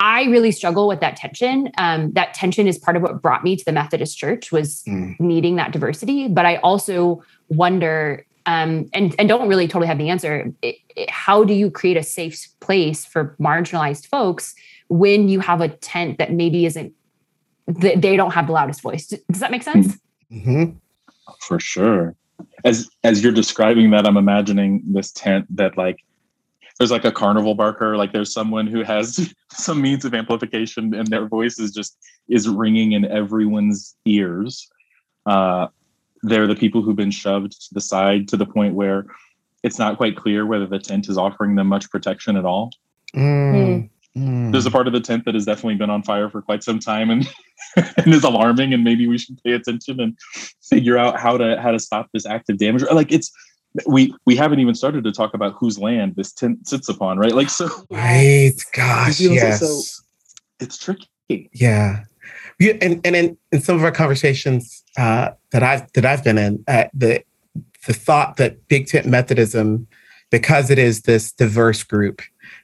i 0.00 0.24
really 0.24 0.50
struggle 0.50 0.88
with 0.88 1.00
that 1.00 1.16
tension 1.16 1.70
um, 1.78 2.12
that 2.12 2.34
tension 2.34 2.66
is 2.66 2.78
part 2.78 2.96
of 2.96 3.02
what 3.02 3.20
brought 3.22 3.44
me 3.44 3.56
to 3.56 3.64
the 3.64 3.72
methodist 3.72 4.16
church 4.16 4.52
was 4.52 4.82
mm. 4.84 5.18
needing 5.20 5.56
that 5.56 5.72
diversity 5.72 6.28
but 6.28 6.46
i 6.46 6.56
also 6.56 7.22
wonder 7.48 8.24
um, 8.46 8.88
and 8.94 9.14
and 9.18 9.28
don't 9.28 9.48
really 9.48 9.68
totally 9.68 9.86
have 9.86 9.98
the 9.98 10.08
answer 10.08 10.52
it, 10.62 10.76
it, 10.96 11.10
how 11.10 11.44
do 11.44 11.52
you 11.52 11.70
create 11.70 11.96
a 11.96 12.02
safe 12.02 12.48
place 12.60 13.04
for 13.04 13.36
marginalized 13.38 14.06
folks 14.06 14.54
when 14.88 15.28
you 15.28 15.40
have 15.40 15.60
a 15.60 15.68
tent 15.68 16.18
that 16.18 16.32
maybe 16.32 16.66
isn't 16.66 16.92
th- 17.80 18.00
they 18.00 18.16
don't 18.16 18.32
have 18.32 18.46
the 18.46 18.52
loudest 18.52 18.82
voice. 18.82 19.06
Does 19.06 19.40
that 19.40 19.50
make 19.50 19.62
sense? 19.62 19.98
Mm-hmm. 20.30 20.76
For 21.40 21.60
sure. 21.60 22.14
As 22.64 22.88
as 23.04 23.22
you're 23.22 23.32
describing 23.32 23.90
that, 23.90 24.06
I'm 24.06 24.16
imagining 24.16 24.82
this 24.86 25.12
tent 25.12 25.46
that 25.56 25.76
like 25.76 26.04
there's 26.78 26.90
like 26.90 27.04
a 27.04 27.12
carnival 27.12 27.54
barker, 27.54 27.96
like 27.96 28.12
there's 28.12 28.32
someone 28.32 28.66
who 28.66 28.82
has 28.82 29.34
some 29.52 29.82
means 29.82 30.04
of 30.04 30.14
amplification 30.14 30.94
and 30.94 31.06
their 31.08 31.26
voice 31.26 31.58
is 31.58 31.72
just 31.72 31.96
is 32.28 32.48
ringing 32.48 32.92
in 32.92 33.04
everyone's 33.04 33.96
ears. 34.06 34.68
Uh, 35.26 35.68
they're 36.22 36.46
the 36.46 36.56
people 36.56 36.82
who've 36.82 36.96
been 36.96 37.10
shoved 37.10 37.52
to 37.52 37.74
the 37.74 37.80
side 37.80 38.28
to 38.28 38.36
the 38.36 38.46
point 38.46 38.74
where 38.74 39.06
it's 39.62 39.78
not 39.78 39.96
quite 39.96 40.16
clear 40.16 40.46
whether 40.46 40.66
the 40.66 40.78
tent 40.78 41.08
is 41.08 41.18
offering 41.18 41.54
them 41.54 41.66
much 41.66 41.90
protection 41.90 42.36
at 42.36 42.44
all. 42.44 42.70
Mm. 43.14 43.90
Mm. 44.16 44.50
There's 44.50 44.66
a 44.66 44.70
part 44.70 44.86
of 44.88 44.92
the 44.92 45.00
tent 45.00 45.24
that 45.24 45.34
has 45.34 45.44
definitely 45.44 45.76
been 45.76 45.90
on 45.90 46.02
fire 46.02 46.28
for 46.28 46.42
quite 46.42 46.64
some 46.64 46.78
time 46.80 47.10
and, 47.10 47.28
and 47.96 48.12
is 48.12 48.24
alarming, 48.24 48.74
and 48.74 48.82
maybe 48.82 49.06
we 49.06 49.18
should 49.18 49.40
pay 49.44 49.52
attention 49.52 50.00
and 50.00 50.18
figure 50.62 50.98
out 50.98 51.18
how 51.20 51.36
to 51.36 51.60
how 51.60 51.70
to 51.70 51.78
stop 51.78 52.08
this 52.12 52.26
active 52.26 52.58
damage. 52.58 52.82
Like 52.92 53.12
it's 53.12 53.30
we 53.86 54.12
we 54.26 54.34
haven't 54.34 54.58
even 54.58 54.74
started 54.74 55.04
to 55.04 55.12
talk 55.12 55.32
about 55.32 55.54
whose 55.58 55.78
land 55.78 56.16
this 56.16 56.32
tent 56.32 56.66
sits 56.66 56.88
upon, 56.88 57.18
right? 57.18 57.32
Like 57.34 57.50
so. 57.50 57.68
Right. 57.90 58.52
Gosh. 58.72 59.20
You 59.20 59.30
know, 59.30 59.36
so- 59.36 59.46
Yes. 59.46 59.60
so- 59.60 60.02
It's 60.58 60.76
tricky. 60.76 61.06
Yeah. 61.52 62.04
Yeah, 62.58 62.74
and 62.82 63.00
and 63.06 63.14
in, 63.16 63.36
in 63.52 63.60
some 63.62 63.76
of 63.76 63.84
our 63.84 63.92
conversations 63.92 64.82
uh, 64.98 65.30
that 65.52 65.62
I've 65.62 65.90
that 65.92 66.04
I've 66.04 66.22
been 66.24 66.36
in, 66.36 66.62
uh, 66.68 66.84
the 66.92 67.22
the 67.86 67.94
thought 67.94 68.36
that 68.36 68.66
Big 68.68 68.86
Tent 68.88 69.06
Methodism, 69.06 69.86
because 70.30 70.68
it 70.68 70.78
is 70.78 71.02
this 71.02 71.32
diverse 71.32 71.82
group 71.84 72.20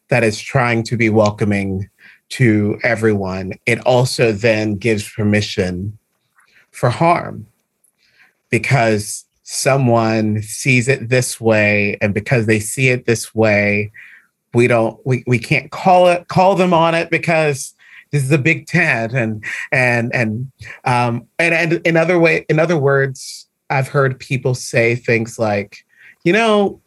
that 0.08 0.24
is 0.24 0.40
trying 0.40 0.82
to 0.84 0.96
be 0.96 1.10
welcoming 1.10 1.88
to 2.28 2.78
everyone, 2.82 3.52
it 3.66 3.78
also 3.80 4.32
then 4.32 4.76
gives 4.76 5.08
permission 5.08 5.98
for 6.70 6.90
harm. 6.90 7.46
Because 8.50 9.24
someone 9.42 10.42
sees 10.42 10.88
it 10.88 11.08
this 11.08 11.40
way, 11.40 11.98
and 12.00 12.14
because 12.14 12.46
they 12.46 12.60
see 12.60 12.88
it 12.88 13.06
this 13.06 13.34
way, 13.34 13.90
we 14.56 14.66
don't 14.66 14.98
we, 15.04 15.22
we 15.26 15.38
can't 15.38 15.70
call 15.70 16.08
it 16.08 16.26
call 16.28 16.54
them 16.54 16.72
on 16.72 16.94
it 16.94 17.10
because 17.10 17.74
this 18.10 18.24
is 18.24 18.32
a 18.32 18.38
big 18.38 18.66
tent 18.66 19.12
and 19.12 19.44
and 19.70 20.14
and 20.14 20.50
um 20.84 21.26
and 21.38 21.54
and 21.54 21.86
in 21.86 21.96
other 21.96 22.18
way 22.18 22.46
in 22.48 22.58
other 22.58 22.78
words 22.78 23.46
i've 23.68 23.88
heard 23.88 24.18
people 24.18 24.54
say 24.54 24.94
things 24.94 25.38
like 25.38 25.84
you 26.24 26.32
know 26.32 26.80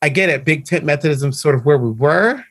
i 0.00 0.08
get 0.08 0.28
it 0.28 0.44
big 0.44 0.64
tent 0.64 0.84
methodism 0.84 1.32
sort 1.32 1.56
of 1.56 1.64
where 1.66 1.78
we 1.78 1.90
were 1.90 2.44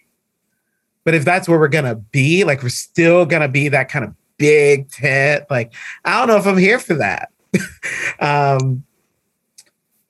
but 1.07 1.15
if 1.15 1.23
that's 1.23 1.47
where 1.47 1.57
we're 1.57 1.69
gonna 1.69 1.95
be 1.95 2.43
like 2.43 2.61
we're 2.61 2.67
still 2.67 3.25
gonna 3.25 3.47
be 3.47 3.69
that 3.69 3.87
kind 3.87 4.03
of 4.03 4.13
big 4.35 4.91
tent 4.91 5.45
like 5.49 5.73
i 6.03 6.19
don't 6.19 6.27
know 6.27 6.35
if 6.35 6.45
i'm 6.45 6.57
here 6.57 6.79
for 6.79 6.95
that. 6.95 7.31
Um 8.19 8.83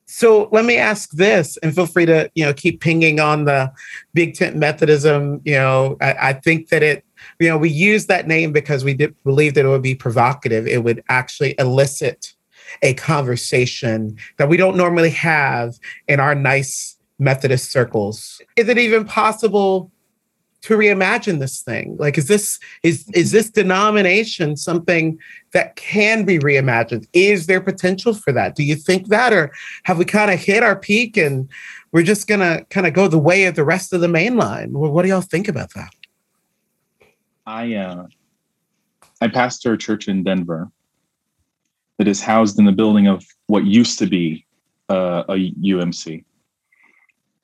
so 0.08 0.50
let 0.52 0.66
me 0.66 0.78
ask 0.78 1.12
this 1.12 1.58
and 1.58 1.76
feel 1.76 1.86
free 1.86 2.08
to 2.08 2.32
you 2.34 2.44
know 2.44 2.54
keep 2.54 2.82
pinging 2.82 3.20
on 3.20 3.46
the 3.46 3.72
big 4.16 4.34
tent 4.34 4.56
methodism 4.56 5.40
you 5.46 5.54
know. 5.54 5.98
I, 6.02 6.30
I 6.30 6.34
think 6.34 6.70
that 6.70 6.82
it 6.82 7.06
you 7.40 7.48
know 7.48 7.58
we 7.60 7.70
use 7.70 8.08
that 8.08 8.28
name 8.28 8.52
because 8.52 8.84
we 8.84 8.96
did 8.96 9.14
believe 9.24 9.54
that 9.54 9.66
it 9.66 9.68
would 9.68 9.84
be 9.84 9.94
provocative. 9.94 10.66
It 10.66 10.84
would 10.84 11.04
actually 11.10 11.54
elicit 11.60 12.34
a 12.82 12.96
conversation 12.96 14.18
that 14.38 14.50
we 14.50 14.58
don't 14.58 14.78
normally 14.78 15.12
have 15.12 15.78
in 16.08 16.20
our 16.20 16.34
nice 16.34 16.98
methodist 17.20 17.72
circles. 17.72 18.42
Is 18.56 18.68
it 18.68 18.80
even 18.80 19.06
possible 19.06 19.92
to 20.64 20.78
reimagine 20.78 21.40
this 21.40 21.62
thing? 21.62 21.96
Like 21.98 22.18
is 22.18 22.28
this 22.28 22.60
is 22.84 23.10
is 23.14 23.32
this 23.32 23.50
denomination 23.50 24.58
something 24.58 25.20
that 25.52 25.76
can 25.76 26.26
be 26.26 26.40
reimagined? 26.40 27.08
Is 27.14 27.48
there 27.48 27.62
potential 27.62 28.14
for 28.14 28.32
that? 28.34 28.56
Do 28.56 28.64
you 28.64 28.76
think 28.76 29.08
that 29.08 29.34
or 29.34 29.54
have 29.84 29.98
we 29.98 30.06
kind 30.06 30.32
of 30.32 30.40
hit 30.40 30.64
our 30.64 30.76
peak 30.76 31.18
and 31.18 31.50
we're 31.92 32.04
just 32.04 32.28
gonna 32.28 32.66
kind 32.70 32.88
of 32.88 32.94
go 32.94 33.08
the 33.08 33.20
way 33.20 33.46
of 33.46 33.56
the 33.56 33.66
rest 33.66 33.94
of 33.94 34.02
the 34.02 34.08
main 34.08 34.36
line? 34.36 34.74
Well, 34.74 34.92
what 34.92 35.04
do 35.04 35.10
y'all 35.10 35.22
think 35.22 35.48
about 35.48 35.74
that? 35.74 35.92
I 37.46 37.76
uh, 37.76 38.08
I 39.22 39.28
pastor 39.28 39.74
a 39.74 39.78
church 39.78 40.08
in 40.08 40.24
Denver 40.24 40.70
that 41.98 42.08
is 42.08 42.22
housed 42.22 42.60
in 42.60 42.66
the 42.66 42.72
building 42.72 43.08
of 43.08 43.26
what 43.48 43.66
used 43.66 43.98
to 44.00 44.06
be 44.06 44.46
uh, 44.90 45.24
a 45.30 45.52
UMC. 45.52 46.24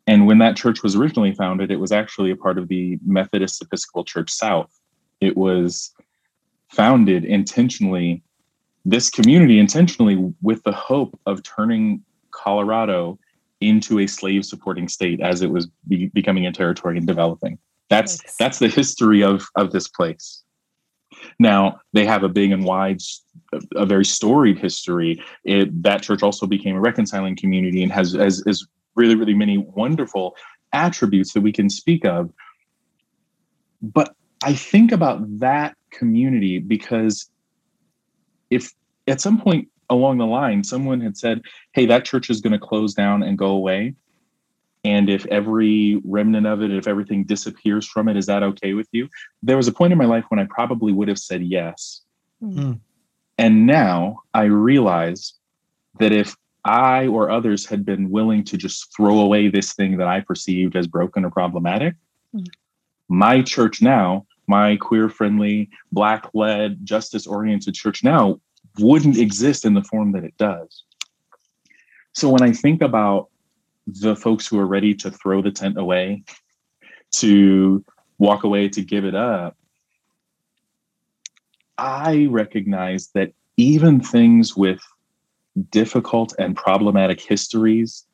And 0.05 0.27
when 0.27 0.39
that 0.39 0.57
church 0.57 0.83
was 0.83 0.95
originally 0.95 1.33
founded, 1.33 1.71
it 1.71 1.79
was 1.79 1.91
actually 1.91 2.31
a 2.31 2.35
part 2.35 2.57
of 2.57 2.67
the 2.67 2.99
Methodist 3.05 3.61
Episcopal 3.61 4.03
Church 4.03 4.29
South. 4.29 4.71
It 5.21 5.37
was 5.37 5.93
founded 6.69 7.23
intentionally, 7.23 8.21
this 8.83 9.09
community 9.09 9.59
intentionally, 9.59 10.33
with 10.41 10.61
the 10.63 10.73
hope 10.73 11.17
of 11.25 11.41
turning 11.43 12.03
Colorado 12.31 13.17
into 13.61 13.99
a 13.99 14.07
slave 14.07 14.43
supporting 14.45 14.89
state 14.89 15.21
as 15.21 15.41
it 15.41 15.49
was 15.49 15.67
be- 15.87 16.07
becoming 16.07 16.45
a 16.45 16.51
territory 16.51 16.97
and 16.97 17.07
developing. 17.07 17.57
That's 17.89 18.21
Nice. 18.23 18.35
that's 18.37 18.59
the 18.59 18.67
history 18.67 19.23
of 19.23 19.47
of 19.55 19.71
this 19.71 19.87
place. 19.87 20.43
Now 21.39 21.79
they 21.93 22.05
have 22.05 22.23
a 22.23 22.29
big 22.29 22.51
and 22.51 22.65
wide, 22.65 23.01
a, 23.75 23.85
very 23.85 24.03
storied 24.03 24.57
history. 24.57 25.23
It, 25.43 25.83
that 25.83 26.01
church 26.01 26.23
also 26.23 26.45
became 26.45 26.75
a 26.75 26.81
reconciling 26.81 27.35
community 27.35 27.83
and 27.83 27.91
has 27.91 28.13
has 28.13 28.43
is 28.45 28.67
really 28.95 29.15
really 29.15 29.33
many 29.33 29.57
wonderful 29.57 30.35
attributes 30.71 31.33
that 31.33 31.41
we 31.41 31.51
can 31.51 31.69
speak 31.69 32.05
of. 32.05 32.31
But 33.81 34.15
I 34.43 34.53
think 34.53 34.91
about 34.91 35.39
that 35.39 35.75
community 35.91 36.59
because 36.59 37.29
if 38.49 38.71
at 39.07 39.21
some 39.21 39.39
point 39.39 39.69
along 39.89 40.17
the 40.17 40.25
line 40.25 40.63
someone 40.63 41.01
had 41.01 41.17
said, 41.17 41.41
"Hey, 41.73 41.85
that 41.85 42.05
church 42.05 42.29
is 42.29 42.41
going 42.41 42.53
to 42.53 42.59
close 42.59 42.93
down 42.93 43.23
and 43.23 43.37
go 43.37 43.47
away," 43.47 43.95
and 44.83 45.09
if 45.09 45.25
every 45.27 46.01
remnant 46.03 46.47
of 46.47 46.61
it, 46.61 46.71
if 46.71 46.87
everything 46.87 47.23
disappears 47.23 47.87
from 47.87 48.09
it, 48.09 48.17
is 48.17 48.25
that 48.25 48.43
okay 48.43 48.73
with 48.73 48.87
you? 48.91 49.07
There 49.41 49.57
was 49.57 49.67
a 49.67 49.71
point 49.73 49.93
in 49.93 49.97
my 49.97 50.05
life 50.05 50.25
when 50.29 50.39
I 50.39 50.47
probably 50.49 50.91
would 50.91 51.07
have 51.07 51.19
said 51.19 51.41
yes. 51.43 52.01
Mm. 52.41 52.79
And 53.37 53.65
now 53.65 54.19
I 54.33 54.43
realize 54.43 55.33
that 55.99 56.11
if 56.11 56.35
I 56.65 57.07
or 57.07 57.29
others 57.29 57.65
had 57.65 57.85
been 57.85 58.09
willing 58.09 58.43
to 58.45 58.57
just 58.57 58.95
throw 58.95 59.19
away 59.19 59.49
this 59.49 59.73
thing 59.73 59.97
that 59.97 60.07
I 60.07 60.21
perceived 60.21 60.75
as 60.75 60.87
broken 60.87 61.25
or 61.25 61.31
problematic, 61.31 61.95
Mm. 62.33 62.47
my 63.09 63.41
church 63.41 63.81
now, 63.81 64.25
my 64.47 64.75
queer 64.77 65.07
friendly, 65.09 65.69
black 65.91 66.29
led, 66.33 66.83
justice 66.85 67.27
oriented 67.27 67.75
church 67.75 68.03
now 68.03 68.39
wouldn't 68.79 69.17
exist 69.17 69.65
in 69.65 69.73
the 69.73 69.83
form 69.83 70.11
that 70.13 70.23
it 70.23 70.35
does. 70.37 70.83
So 72.13 72.29
when 72.29 72.41
I 72.41 72.51
think 72.51 72.81
about 72.81 73.29
the 73.85 74.15
folks 74.15 74.47
who 74.47 74.59
are 74.59 74.65
ready 74.65 74.95
to 74.95 75.11
throw 75.11 75.41
the 75.41 75.51
tent 75.51 75.77
away, 75.77 76.23
to 77.17 77.83
walk 78.17 78.43
away, 78.43 78.69
to 78.69 78.81
give 78.81 79.05
it 79.05 79.15
up, 79.15 79.55
I 81.77 82.27
recognize 82.29 83.09
that 83.13 83.33
even 83.57 83.99
things 83.99 84.55
with 84.55 84.81
difficult 85.69 86.33
and 86.39 86.55
problematic 86.55 87.21
histories 87.21 88.05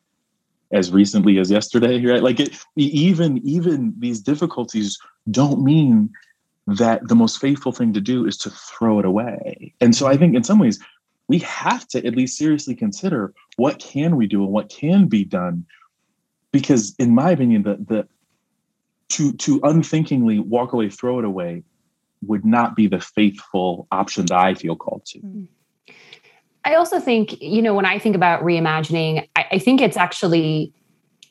as 0.72 0.92
recently 0.92 1.40
as 1.40 1.50
yesterday 1.50 2.04
right? 2.06 2.24
Like 2.24 2.40
it, 2.40 2.56
even 2.76 3.40
even 3.40 3.94
these 3.98 4.20
difficulties 4.20 4.98
don't 5.32 5.64
mean 5.64 6.12
that 6.68 7.08
the 7.08 7.16
most 7.16 7.40
faithful 7.40 7.72
thing 7.72 7.94
to 7.94 8.02
do 8.02 8.26
is 8.26 8.38
to 8.38 8.50
throw 8.52 9.00
it 9.00 9.06
away. 9.06 9.74
And 9.82 9.96
so 9.96 10.08
i 10.08 10.18
think 10.18 10.36
in 10.36 10.44
some 10.44 10.60
ways 10.60 10.80
we 11.28 11.40
have 11.40 11.88
to 11.90 12.06
at 12.06 12.16
least 12.16 12.38
seriously 12.38 12.76
consider 12.76 13.34
what 13.58 13.80
can 13.80 14.16
we 14.16 14.28
do 14.28 14.44
and 14.44 14.52
what 14.52 14.70
can 14.70 15.08
be 15.08 15.24
done. 15.24 15.66
Because 16.52 16.96
in 16.98 17.14
my 17.16 17.32
opinion 17.32 17.64
the 17.64 17.76
the 17.76 18.08
to 19.10 19.34
to 19.34 19.60
unthinkingly 19.64 20.40
walk 20.40 20.74
away 20.74 20.90
throw 20.90 21.20
it 21.20 21.26
away 21.26 21.64
would 22.22 22.46
not 22.46 22.76
be 22.76 22.88
the 22.88 23.00
faithful 23.00 23.88
option 23.92 24.26
that 24.28 24.38
i 24.38 24.54
feel 24.54 24.76
called 24.76 25.06
to 25.06 25.20
hmm. 25.20 25.46
I 26.66 26.76
also 26.76 27.00
think, 27.00 27.42
you 27.42 27.62
know, 27.62 27.74
when 27.74 27.86
I 27.86 28.00
think 28.00 28.16
about 28.16 28.44
reimagining, 28.44 29.28
I, 29.36 29.46
I 29.54 29.60
think 29.60 29.82
it's 29.82 29.98
actually 29.98 30.74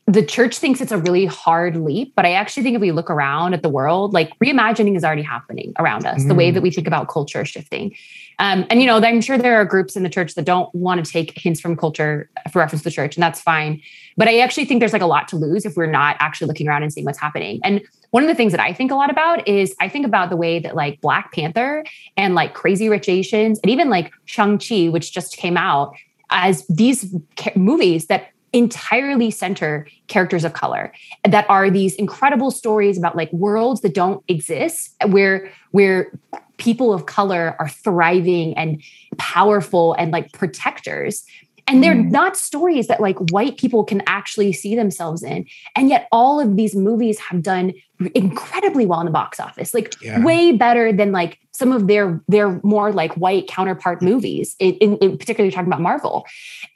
the 0.07 0.25
church 0.25 0.57
thinks 0.57 0.81
it's 0.81 0.91
a 0.91 0.97
really 0.97 1.27
hard 1.27 1.77
leap, 1.77 2.15
but 2.17 2.25
I 2.25 2.33
actually 2.33 2.63
think 2.63 2.77
if 2.77 2.81
we 2.81 2.93
look 2.93 3.11
around 3.11 3.53
at 3.53 3.63
the 3.63 3.69
world, 3.69 4.15
like 4.15 4.33
reimagining 4.39 4.97
is 4.97 5.05
already 5.05 5.21
happening 5.21 5.75
around 5.79 6.07
us, 6.07 6.25
the 6.25 6.35
way 6.35 6.51
Mm. 6.51 6.55
that 6.55 6.63
we 6.63 6.71
think 6.71 6.87
about 6.87 7.09
culture 7.09 7.45
shifting. 7.45 7.95
Um, 8.39 8.65
and, 8.71 8.81
you 8.81 8.87
know, 8.87 8.97
I'm 8.97 9.21
sure 9.21 9.37
there 9.37 9.61
are 9.61 9.67
groups 9.67 9.97
in 9.97 10.05
the 10.05 10.09
church 10.09 10.35
that 10.35 10.47
don't 10.47 10.75
want 10.75 11.05
to 11.05 11.13
take 11.13 11.39
hints 11.39 11.61
from 11.61 11.77
culture 11.77 12.31
for 12.51 12.61
reference 12.61 12.81
to 12.85 12.85
the 12.85 12.91
church, 12.91 13.17
and 13.17 13.23
that's 13.23 13.43
fine. 13.43 13.83
But 14.17 14.29
I 14.29 14.39
actually 14.39 14.65
think 14.65 14.81
there's 14.81 14.95
like 14.95 15.03
a 15.03 15.07
lot 15.07 15.29
to 15.29 15.37
lose 15.37 15.67
if 15.67 15.77
we're 15.77 15.85
not 15.85 16.17
actually 16.21 16.47
looking 16.47 16.69
around 16.69 16.85
and 16.85 16.93
seeing 16.93 17.05
what's 17.05 17.21
happening. 17.21 17.61
And 17.63 17.83
one 18.11 18.23
of 18.23 18.29
the 18.29 18.35
things 18.35 18.53
that 18.53 18.61
I 18.61 18.73
think 18.73 18.91
a 18.91 18.95
lot 18.95 19.11
about 19.11 19.47
is 19.47 19.75
I 19.81 19.89
think 19.89 20.07
about 20.07 20.31
the 20.31 20.37
way 20.37 20.59
that 20.61 20.75
like 20.75 21.01
Black 21.01 21.33
Panther 21.33 21.85
and 22.17 22.35
like 22.35 22.55
Crazy 22.55 22.89
Rich 22.89 23.09
Asians 23.09 23.61
and 23.63 23.71
even 23.71 23.91
like 23.91 24.13
Shang-Chi, 24.25 24.89
which 24.89 25.13
just 25.13 25.37
came 25.37 25.57
out, 25.57 25.95
as 26.31 26.67
these 26.67 27.15
ca- 27.37 27.53
movies 27.57 28.07
that 28.07 28.29
entirely 28.53 29.31
center 29.31 29.87
characters 30.07 30.45
of 30.45 30.55
color 30.55 30.93
that 31.25 31.49
are 31.51 31.71
these 31.71 31.95
incredible 31.97 32.51
stories 32.51 32.97
about 32.97 33.15
like 33.15 33.31
worlds 33.33 33.83
that 33.83 33.93
don't 33.93 34.25
exist 34.29 34.95
where 35.09 35.53
where 35.73 36.11
people 36.57 36.95
of 36.95 37.05
color 37.05 37.55
are 37.59 37.69
thriving 37.69 38.57
and 38.57 38.83
powerful 39.19 39.93
and 39.95 40.13
like 40.13 40.33
protectors 40.33 41.25
and 41.67 41.85
they're 41.85 41.95
mm. 41.95 42.11
not 42.11 42.39
stories 42.39 42.87
that 42.87 43.01
like 43.01 43.19
white 43.31 43.59
people 43.59 43.85
can 43.85 44.03
actually 44.07 44.53
see 44.55 44.75
themselves 44.75 45.23
in 45.23 45.47
and 45.77 45.91
yet 45.91 46.09
all 46.11 46.41
of 46.41 46.57
these 46.57 46.75
movies 46.75 47.19
have 47.19 47.43
done 47.43 47.75
incredibly 48.15 48.87
well 48.87 49.01
in 49.01 49.07
the 49.07 49.13
box 49.13 49.41
office 49.41 49.75
like 49.75 49.95
yeah. 50.01 50.23
way 50.25 50.53
better 50.53 50.93
than 50.93 51.11
like 51.11 51.39
some 51.53 51.73
of 51.73 51.89
their 51.89 52.23
their 52.29 52.61
more 52.63 52.93
like 52.93 53.13
white 53.15 53.49
counterpart 53.49 54.01
mm. 54.01 54.05
movies 54.05 54.55
in, 54.61 54.75
in, 54.75 54.97
in 54.99 55.19
particularly 55.19 55.51
talking 55.51 55.67
about 55.67 55.81
marvel. 55.81 56.25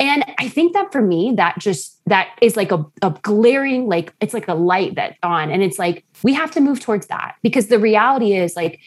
And 0.00 0.24
i 0.38 0.48
think 0.48 0.72
that 0.72 0.90
for 0.90 1.00
me 1.00 1.32
that 1.36 1.58
just 1.58 2.00
that 2.06 2.28
is 2.42 2.56
like 2.56 2.72
a, 2.72 2.84
a 3.02 3.10
glaring 3.22 3.86
like 3.86 4.12
it's 4.20 4.34
like 4.34 4.48
a 4.48 4.54
light 4.54 4.96
that 4.96 5.16
on. 5.22 5.50
And 5.50 5.62
it's 5.62 5.78
like 5.78 6.04
we 6.22 6.34
have 6.34 6.50
to 6.52 6.60
move 6.60 6.80
towards 6.80 7.06
that 7.06 7.36
because 7.42 7.68
the 7.68 7.78
reality 7.78 8.34
is 8.34 8.56
like 8.56 8.80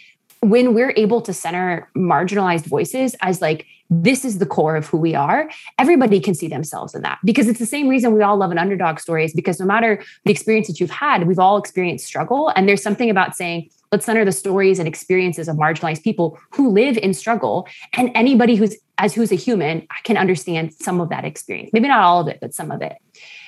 when 0.49 0.73
we're 0.73 0.93
able 0.95 1.21
to 1.21 1.33
center 1.33 1.89
marginalized 1.95 2.65
voices 2.65 3.15
as 3.21 3.41
like 3.41 3.65
this 3.89 4.25
is 4.25 4.39
the 4.39 4.45
core 4.45 4.75
of 4.75 4.87
who 4.87 4.97
we 4.97 5.13
are 5.13 5.49
everybody 5.77 6.19
can 6.19 6.33
see 6.33 6.47
themselves 6.47 6.95
in 6.95 7.01
that. 7.03 7.19
Because 7.23 7.47
it's 7.47 7.59
the 7.59 7.65
same 7.65 7.87
reason 7.87 8.13
we 8.13 8.23
all 8.23 8.37
love 8.37 8.51
an 8.51 8.57
underdog 8.57 8.99
story 8.99 9.25
is 9.25 9.33
because 9.33 9.59
no 9.59 9.65
matter 9.65 10.03
the 10.23 10.31
experience 10.31 10.67
that 10.67 10.79
you've 10.79 10.89
had 10.89 11.27
we've 11.27 11.39
all 11.39 11.57
experienced 11.57 12.05
struggle. 12.05 12.49
And 12.55 12.67
there's 12.67 12.81
something 12.81 13.09
about 13.09 13.35
saying 13.35 13.69
let's 13.91 14.05
center 14.05 14.25
the 14.25 14.31
stories 14.31 14.79
and 14.79 14.87
experiences 14.87 15.47
of 15.47 15.55
marginalized 15.55 16.03
people 16.03 16.39
who 16.51 16.69
live 16.69 16.97
in 16.97 17.13
struggle. 17.13 17.67
And 17.93 18.11
anybody 18.15 18.55
who's 18.55 18.75
as 18.97 19.13
who's 19.13 19.31
a 19.31 19.35
human 19.35 19.87
can 20.03 20.17
understand 20.17 20.73
some 20.73 21.01
of 21.01 21.09
that 21.09 21.25
experience. 21.25 21.71
Maybe 21.73 21.87
not 21.87 22.01
all 22.01 22.21
of 22.21 22.27
it 22.27 22.39
but 22.41 22.53
some 22.53 22.71
of 22.71 22.81
it 22.81 22.97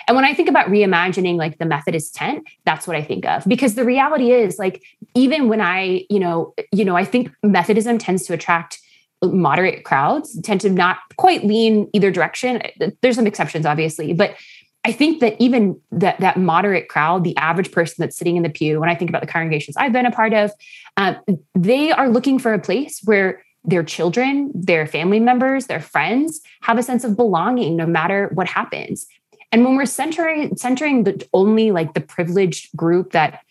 and 0.07 0.15
when 0.15 0.25
I 0.25 0.33
think 0.33 0.47
about 0.47 0.67
reimagining 0.67 1.35
like 1.35 1.57
the 1.57 1.65
Methodist 1.65 2.15
tent, 2.15 2.47
that's 2.65 2.87
what 2.87 2.95
I 2.95 3.03
think 3.03 3.25
of 3.25 3.43
because 3.45 3.75
the 3.75 3.83
reality 3.83 4.31
is 4.31 4.57
like 4.57 4.81
even 5.15 5.49
when 5.49 5.61
I, 5.61 6.05
you 6.09 6.19
know, 6.19 6.53
you 6.71 6.85
know, 6.85 6.95
I 6.95 7.03
think 7.03 7.31
Methodism 7.43 7.97
tends 7.97 8.25
to 8.27 8.33
attract 8.33 8.79
moderate 9.23 9.83
crowds 9.83 10.39
tend 10.41 10.61
to 10.61 10.69
not 10.69 10.97
quite 11.17 11.43
lean 11.43 11.89
either 11.93 12.11
direction. 12.11 12.61
There's 13.01 13.15
some 13.15 13.27
exceptions, 13.27 13.65
obviously, 13.65 14.13
but 14.13 14.35
I 14.85 14.91
think 14.91 15.19
that 15.19 15.35
even 15.39 15.79
that 15.91 16.19
that 16.19 16.37
moderate 16.37 16.87
crowd, 16.87 17.23
the 17.23 17.35
average 17.35 17.71
person 17.71 17.95
that's 17.99 18.15
sitting 18.15 18.37
in 18.37 18.43
the 18.43 18.49
pew, 18.49 18.79
when 18.79 18.89
I 18.89 18.95
think 18.95 19.09
about 19.09 19.21
the 19.21 19.27
congregations 19.27 19.75
I've 19.75 19.91
been 19.91 20.05
a 20.05 20.11
part 20.11 20.33
of, 20.33 20.51
uh, 20.95 21.15
they 21.55 21.91
are 21.91 22.09
looking 22.09 22.39
for 22.39 22.53
a 22.53 22.59
place 22.59 23.01
where 23.03 23.43
their 23.65 23.83
children, 23.83 24.49
their 24.55 24.87
family 24.87 25.19
members, 25.19 25.67
their 25.67 25.81
friends 25.81 26.39
have 26.61 26.77
a 26.77 26.83
sense 26.83 27.03
of 27.03 27.17
belonging, 27.17 27.75
no 27.75 27.85
matter 27.85 28.31
what 28.33 28.47
happens. 28.47 29.07
And 29.51 29.63
when 29.63 29.75
we're 29.75 29.85
centering 29.85 30.55
centering 30.57 31.03
the 31.03 31.25
only 31.33 31.71
like 31.71 31.93
the 31.93 32.01
privileged 32.01 32.75
group 32.75 33.11
that 33.11 33.41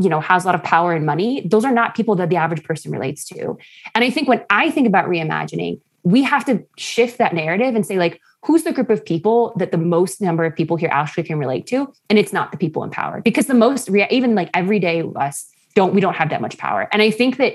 you 0.00 0.08
know 0.08 0.20
has 0.20 0.44
a 0.44 0.46
lot 0.46 0.54
of 0.54 0.62
power 0.62 0.92
and 0.92 1.06
money, 1.06 1.46
those 1.48 1.64
are 1.64 1.72
not 1.72 1.94
people 1.94 2.14
that 2.16 2.30
the 2.30 2.36
average 2.36 2.64
person 2.64 2.90
relates 2.92 3.24
to. 3.26 3.56
And 3.94 4.04
I 4.04 4.10
think 4.10 4.28
when 4.28 4.44
I 4.50 4.70
think 4.70 4.86
about 4.86 5.06
reimagining, 5.06 5.80
we 6.02 6.22
have 6.22 6.44
to 6.46 6.64
shift 6.76 7.18
that 7.18 7.34
narrative 7.34 7.74
and 7.74 7.86
say 7.86 7.98
like 7.98 8.20
who's 8.44 8.62
the 8.62 8.72
group 8.72 8.90
of 8.90 9.04
people 9.04 9.52
that 9.56 9.70
the 9.70 9.78
most 9.78 10.20
number 10.20 10.44
of 10.44 10.54
people 10.54 10.76
here 10.76 10.88
actually 10.92 11.24
can 11.24 11.38
relate 11.38 11.66
to? 11.66 11.92
And 12.08 12.18
it's 12.18 12.32
not 12.32 12.52
the 12.52 12.58
people 12.58 12.82
in 12.84 12.90
power. 12.90 13.20
Because 13.20 13.46
the 13.46 13.54
most 13.54 13.90
even 13.90 14.34
like 14.34 14.50
everyday 14.54 15.02
us 15.16 15.46
don't 15.74 15.94
we 15.94 16.00
don't 16.00 16.14
have 16.14 16.30
that 16.30 16.40
much 16.40 16.58
power. 16.58 16.88
And 16.92 17.02
i 17.02 17.10
think 17.10 17.36
that 17.36 17.54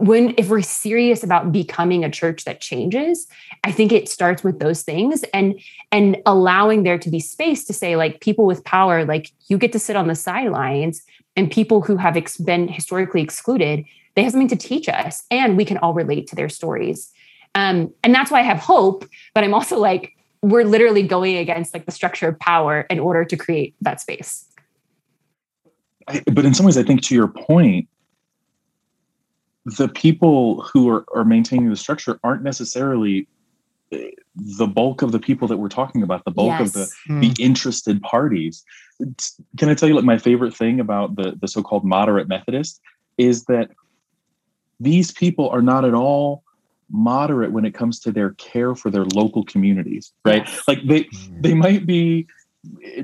when 0.00 0.34
if 0.38 0.48
we're 0.48 0.62
serious 0.62 1.22
about 1.22 1.52
becoming 1.52 2.04
a 2.04 2.10
church 2.10 2.44
that 2.44 2.60
changes 2.60 3.26
i 3.64 3.70
think 3.70 3.92
it 3.92 4.08
starts 4.08 4.42
with 4.42 4.58
those 4.58 4.82
things 4.82 5.22
and 5.34 5.60
and 5.92 6.16
allowing 6.24 6.82
there 6.84 6.98
to 6.98 7.10
be 7.10 7.20
space 7.20 7.64
to 7.64 7.74
say 7.74 7.96
like 7.96 8.20
people 8.20 8.46
with 8.46 8.64
power 8.64 9.04
like 9.04 9.30
you 9.48 9.58
get 9.58 9.72
to 9.72 9.78
sit 9.78 9.96
on 9.96 10.08
the 10.08 10.14
sidelines 10.14 11.02
and 11.36 11.50
people 11.50 11.82
who 11.82 11.96
have 11.96 12.16
ex- 12.16 12.38
been 12.38 12.66
historically 12.66 13.20
excluded 13.20 13.84
they 14.14 14.22
have 14.22 14.32
something 14.32 14.48
to 14.48 14.56
teach 14.56 14.88
us 14.88 15.22
and 15.30 15.56
we 15.56 15.64
can 15.64 15.76
all 15.78 15.94
relate 15.94 16.26
to 16.26 16.34
their 16.34 16.48
stories. 16.48 17.12
Um, 17.54 17.92
and 18.02 18.14
that's 18.14 18.30
why 18.30 18.40
i 18.40 18.42
have 18.42 18.58
hope 18.58 19.04
but 19.34 19.42
i'm 19.42 19.54
also 19.54 19.76
like 19.76 20.16
we're 20.40 20.64
literally 20.64 21.02
going 21.02 21.36
against 21.36 21.74
like 21.74 21.84
the 21.84 21.92
structure 21.92 22.28
of 22.28 22.38
power 22.38 22.82
in 22.88 22.98
order 22.98 23.24
to 23.26 23.36
create 23.36 23.74
that 23.82 24.00
space. 24.00 24.46
I, 26.08 26.22
but 26.32 26.46
in 26.46 26.54
some 26.54 26.64
ways 26.64 26.78
i 26.78 26.84
think 26.84 27.02
to 27.02 27.14
your 27.14 27.26
point 27.26 27.88
the 29.76 29.88
people 29.88 30.62
who 30.62 30.88
are, 30.88 31.04
are 31.14 31.24
maintaining 31.24 31.68
the 31.70 31.76
structure 31.76 32.18
aren't 32.24 32.42
necessarily 32.42 33.26
eh, 33.92 34.10
the 34.34 34.66
bulk 34.66 35.02
of 35.02 35.12
the 35.12 35.18
people 35.18 35.46
that 35.48 35.58
we're 35.58 35.68
talking 35.68 36.02
about 36.02 36.24
the 36.24 36.30
bulk 36.30 36.58
yes. 36.58 36.68
of 36.68 36.72
the 36.72 36.90
mm. 37.08 37.20
the 37.34 37.42
interested 37.42 38.00
parties 38.02 38.64
can 39.58 39.68
i 39.68 39.74
tell 39.74 39.88
you 39.88 39.94
like 39.94 40.04
my 40.04 40.18
favorite 40.18 40.54
thing 40.54 40.80
about 40.80 41.16
the 41.16 41.36
the 41.40 41.48
so-called 41.48 41.84
moderate 41.84 42.28
methodist 42.28 42.80
is 43.18 43.44
that 43.44 43.70
these 44.78 45.10
people 45.10 45.48
are 45.50 45.62
not 45.62 45.84
at 45.84 45.94
all 45.94 46.42
moderate 46.90 47.52
when 47.52 47.64
it 47.64 47.74
comes 47.74 48.00
to 48.00 48.10
their 48.10 48.30
care 48.30 48.74
for 48.74 48.90
their 48.90 49.04
local 49.04 49.44
communities 49.44 50.12
right 50.24 50.46
yes. 50.46 50.62
like 50.68 50.86
they 50.86 51.04
mm. 51.04 51.42
they 51.42 51.54
might 51.54 51.86
be 51.86 52.26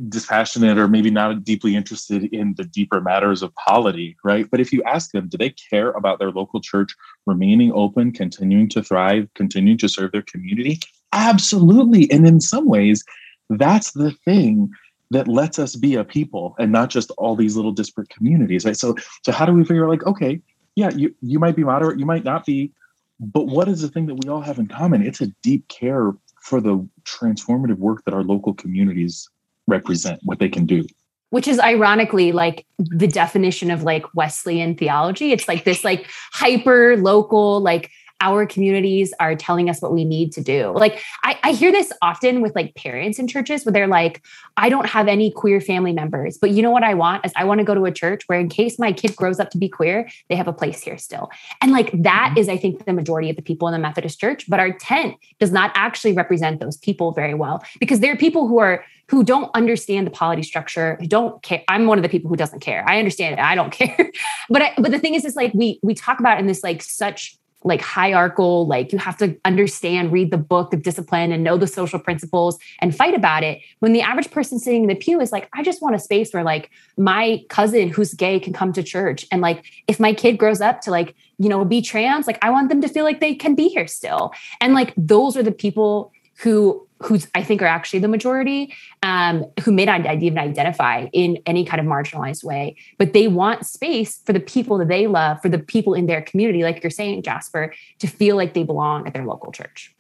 dispassionate 0.09 0.79
or 0.79 0.87
maybe 0.87 1.11
not 1.11 1.43
deeply 1.45 1.75
interested 1.75 2.25
in 2.25 2.55
the 2.57 2.65
deeper 2.65 3.01
matters 3.01 3.43
of 3.43 3.55
polity, 3.55 4.17
right? 4.23 4.51
But 4.51 4.61
if 4.61 4.73
you 4.73 4.83
ask 4.83 5.13
them, 5.13 5.29
do 5.29 5.39
they 5.39 5.51
care 5.51 5.91
about 5.93 6.19
their 6.19 6.31
local 6.31 6.61
church 6.61 6.95
remaining 7.27 7.73
open, 7.73 8.13
continuing 8.13 8.69
to 8.71 8.83
thrive, 8.83 9.29
continuing 9.35 9.79
to 9.79 9.89
serve 9.89 10.13
their 10.13 10.23
community? 10.23 10.81
Absolutely. 11.13 12.11
And 12.11 12.27
in 12.27 12.41
some 12.41 12.67
ways, 12.69 13.03
that's 13.49 13.93
the 13.93 14.11
thing 14.11 14.71
that 15.11 15.29
lets 15.29 15.59
us 15.59 15.77
be 15.77 15.95
a 15.95 16.05
people 16.05 16.55
and 16.59 16.73
not 16.73 16.91
just 16.91 17.11
all 17.13 17.37
these 17.37 17.57
little 17.57 17.73
disparate 17.73 18.11
communities, 18.11 18.65
right? 18.65 18.77
So, 18.77 18.97
so 19.25 19.33
how 19.33 19.47
do 19.47 19.53
we 19.53 19.65
figure 19.65 19.89
like, 19.89 20.05
okay, 20.05 20.41
yeah, 20.75 20.91
you, 20.91 21.15
you 21.23 21.39
might 21.39 21.57
be 21.57 21.65
moderate, 21.65 21.99
you 21.99 22.07
might 22.07 22.25
not 22.25 22.45
be, 22.45 22.73
but 23.19 23.47
what 23.47 23.69
is 23.69 23.81
the 23.81 23.89
thing 23.89 24.07
that 24.07 24.17
we 24.17 24.29
all 24.29 24.43
have 24.43 24.59
in 24.59 24.67
common? 24.67 25.03
It's 25.03 25.23
a 25.23 25.29
deep 25.43 25.67
care 25.69 26.13
for 26.43 26.61
the 26.61 26.87
transformative 27.05 27.79
work 27.79 28.05
that 28.05 28.15
our 28.15 28.23
local 28.23 28.53
communities 28.53 29.31
represent, 29.67 30.21
what 30.25 30.39
they 30.39 30.49
can 30.49 30.67
do. 30.67 30.85
Which 31.31 31.49
is 31.49 31.59
ironically 31.59 32.33
like 32.33 32.67
the 32.79 33.09
definition 33.09 33.71
of 33.71 33.83
like 33.83 34.05
Wesleyan 34.15 34.77
theology. 34.77 35.33
It's 35.33 35.49
like 35.49 35.65
this 35.65 35.85
like 35.85 36.07
hyper 36.33 36.97
local, 36.97 37.61
like 37.61 37.91
our 38.21 38.47
communities 38.47 39.13
are 39.21 39.37
telling 39.37 39.69
us 39.69 39.83
what 39.83 39.93
we 39.93 40.05
need 40.05 40.33
to 40.33 40.41
do. 40.41 40.73
Like 40.75 41.03
I, 41.23 41.39
I, 41.43 41.53
hear 41.53 41.71
this 41.71 41.93
often 42.01 42.41
with 42.41 42.55
like 42.55 42.75
parents 42.75 43.19
in 43.19 43.29
churches 43.29 43.65
where 43.65 43.73
they're 43.73 43.87
like, 43.87 44.23
I 44.57 44.69
don't 44.69 44.87
have 44.87 45.07
any 45.07 45.31
queer 45.31 45.61
family 45.61 45.93
members, 45.93 46.39
but 46.39 46.51
you 46.51 46.63
know 46.63 46.71
what 46.71 46.83
I 46.83 46.95
want 46.95 47.27
is 47.27 47.33
I 47.37 47.45
want 47.45 47.59
to 47.59 47.65
go 47.65 47.75
to 47.75 47.85
a 47.85 47.93
church 47.93 48.23
where 48.27 48.41
in 48.41 48.49
case 48.49 48.79
my 48.79 48.93
kid 48.93 49.15
grows 49.17 49.39
up 49.39 49.51
to 49.51 49.59
be 49.59 49.69
queer, 49.69 50.09
they 50.29 50.37
have 50.37 50.49
a 50.49 50.53
place 50.53 50.83
here 50.83 50.97
still. 50.97 51.31
And 51.61 51.73
like 51.73 51.91
that 52.03 52.35
mm-hmm. 52.37 52.51
I 52.51 52.57
think, 52.57 52.85
the 52.87 52.93
majority 52.93 53.31
of 53.31 53.37
the 53.37 53.43
people 53.43 53.69
in 53.69 53.73
the 53.73 53.79
Methodist 53.79 54.21
church, 54.21 54.49
but 54.49 54.61
our 54.61 54.73
tent 54.73 55.17
does 55.41 55.51
not 55.51 55.73
actually 55.75 56.13
represent 56.13 56.61
those 56.61 56.77
people 56.77 57.13
very 57.13 57.35
well 57.35 57.63
because 57.81 58.01
there 58.01 58.13
are 58.13 58.17
people 58.17 58.47
who 58.47 58.59
are 58.59 58.85
who 59.09 59.23
don't 59.23 59.51
understand 59.55 60.07
the 60.07 60.11
polity 60.11 60.43
structure, 60.43 60.97
who 61.01 61.07
don't 61.07 61.41
care. 61.43 61.63
I'm 61.69 61.87
one 61.87 61.99
of 61.99 62.03
the 62.03 62.09
people 62.09 62.29
who 62.29 62.37
doesn't 62.37 62.61
care. 62.61 62.85
I 62.89 62.99
understand 62.99 63.35
it. 63.35 63.39
I 63.39 63.55
don't 63.55 63.71
care. 63.73 64.11
but 64.49 64.63
I, 64.63 64.75
but 64.79 64.91
the 64.91 64.99
thing 64.99 65.15
is, 65.15 65.25
is 65.25 65.37
like 65.37 65.53
we 65.55 65.79
we 65.83 65.95
talk 65.95 66.21
about 66.21 66.39
in 66.39 66.47
this 66.47 66.63
like 66.63 66.83
such 66.83 67.37
like 67.67 67.81
hierarchical, 67.81 68.67
like 68.67 68.93
you 68.93 68.99
have 68.99 69.17
to 69.19 69.37
understand, 69.45 70.13
read 70.13 70.31
the 70.31 70.39
book 70.39 70.73
of 70.73 70.83
discipline 70.83 71.33
and 71.33 71.43
know 71.43 71.59
the 71.59 71.67
social 71.67 71.99
principles 71.99 72.59
and 72.81 72.95
fight 72.95 73.13
about 73.13 73.43
it. 73.43 73.61
When 73.81 73.93
the 73.93 74.03
average 74.03 74.31
person 74.31 74.61
sitting 74.61 74.83
in 74.83 74.89
the 74.89 74.95
pew 74.95 75.21
is 75.21 75.33
like, 75.33 75.49
I 75.53 75.65
just 75.65 75.83
want 75.83 75.97
a 75.97 75.99
space 75.99 76.33
where 76.33 76.45
like 76.45 76.71
my 76.97 77.45
cousin 77.49 77.89
who's 77.89 78.15
gay 78.15 78.39
can 78.39 78.53
come 78.53 78.73
to 78.73 78.83
church. 78.85 79.27
And 79.33 79.43
like 79.43 79.65
if 79.89 79.99
my 79.99 80.15
kid 80.15 80.39
grows 80.39 80.61
up 80.61 80.81
to 80.83 80.93
like, 80.93 81.17
you 81.39 81.49
know, 81.49 81.65
be 81.65 81.83
trans, 81.83 82.29
like 82.29 82.39
I 82.41 82.51
want 82.51 82.69
them 82.69 82.81
to 82.83 82.89
feel 82.89 83.05
like 83.05 83.21
they 83.21 83.35
can 83.35 83.57
be 83.57 83.69
here 83.69 83.89
still. 83.89 84.33
And 84.61 84.73
like 84.73 84.95
those 84.97 85.37
are 85.37 85.43
the 85.43 85.53
people 85.53 86.13
who 86.39 86.87
who's 87.03 87.29
I 87.35 87.43
think 87.43 87.61
are 87.61 87.67
actually 87.67 87.99
the 87.99 88.09
majority, 88.09 88.75
um, 89.03 89.45
who 89.63 89.73
may 89.73 89.85
not 89.85 90.01
even 90.07 90.39
identify 90.39 91.07
in 91.13 91.39
any 91.47 91.65
kind 91.65 91.81
of 91.81 91.87
marginalized 91.87 92.43
way, 92.43 92.77
but 92.99 93.13
they 93.13 93.29
want 93.29 93.67
space 93.67 94.21
for 94.25 94.33
the 94.33 94.41
people 94.41 94.79
that 94.79 94.89
they 94.89 95.07
love, 95.07 95.41
for 95.43 95.49
the 95.49 95.59
people 95.59 95.95
in 95.95 96.07
their 96.07 96.23
community, 96.23 96.63
like 96.63 96.83
you're 96.83 96.91
saying, 96.91 97.23
Jasper, 97.23 97.75
to 97.99 98.07
feel 98.07 98.37
like 98.37 98.55
they 98.55 98.63
belong 98.63 99.07
at 99.07 99.15
their 99.15 99.27
local 99.27 99.53
church. 99.53 99.95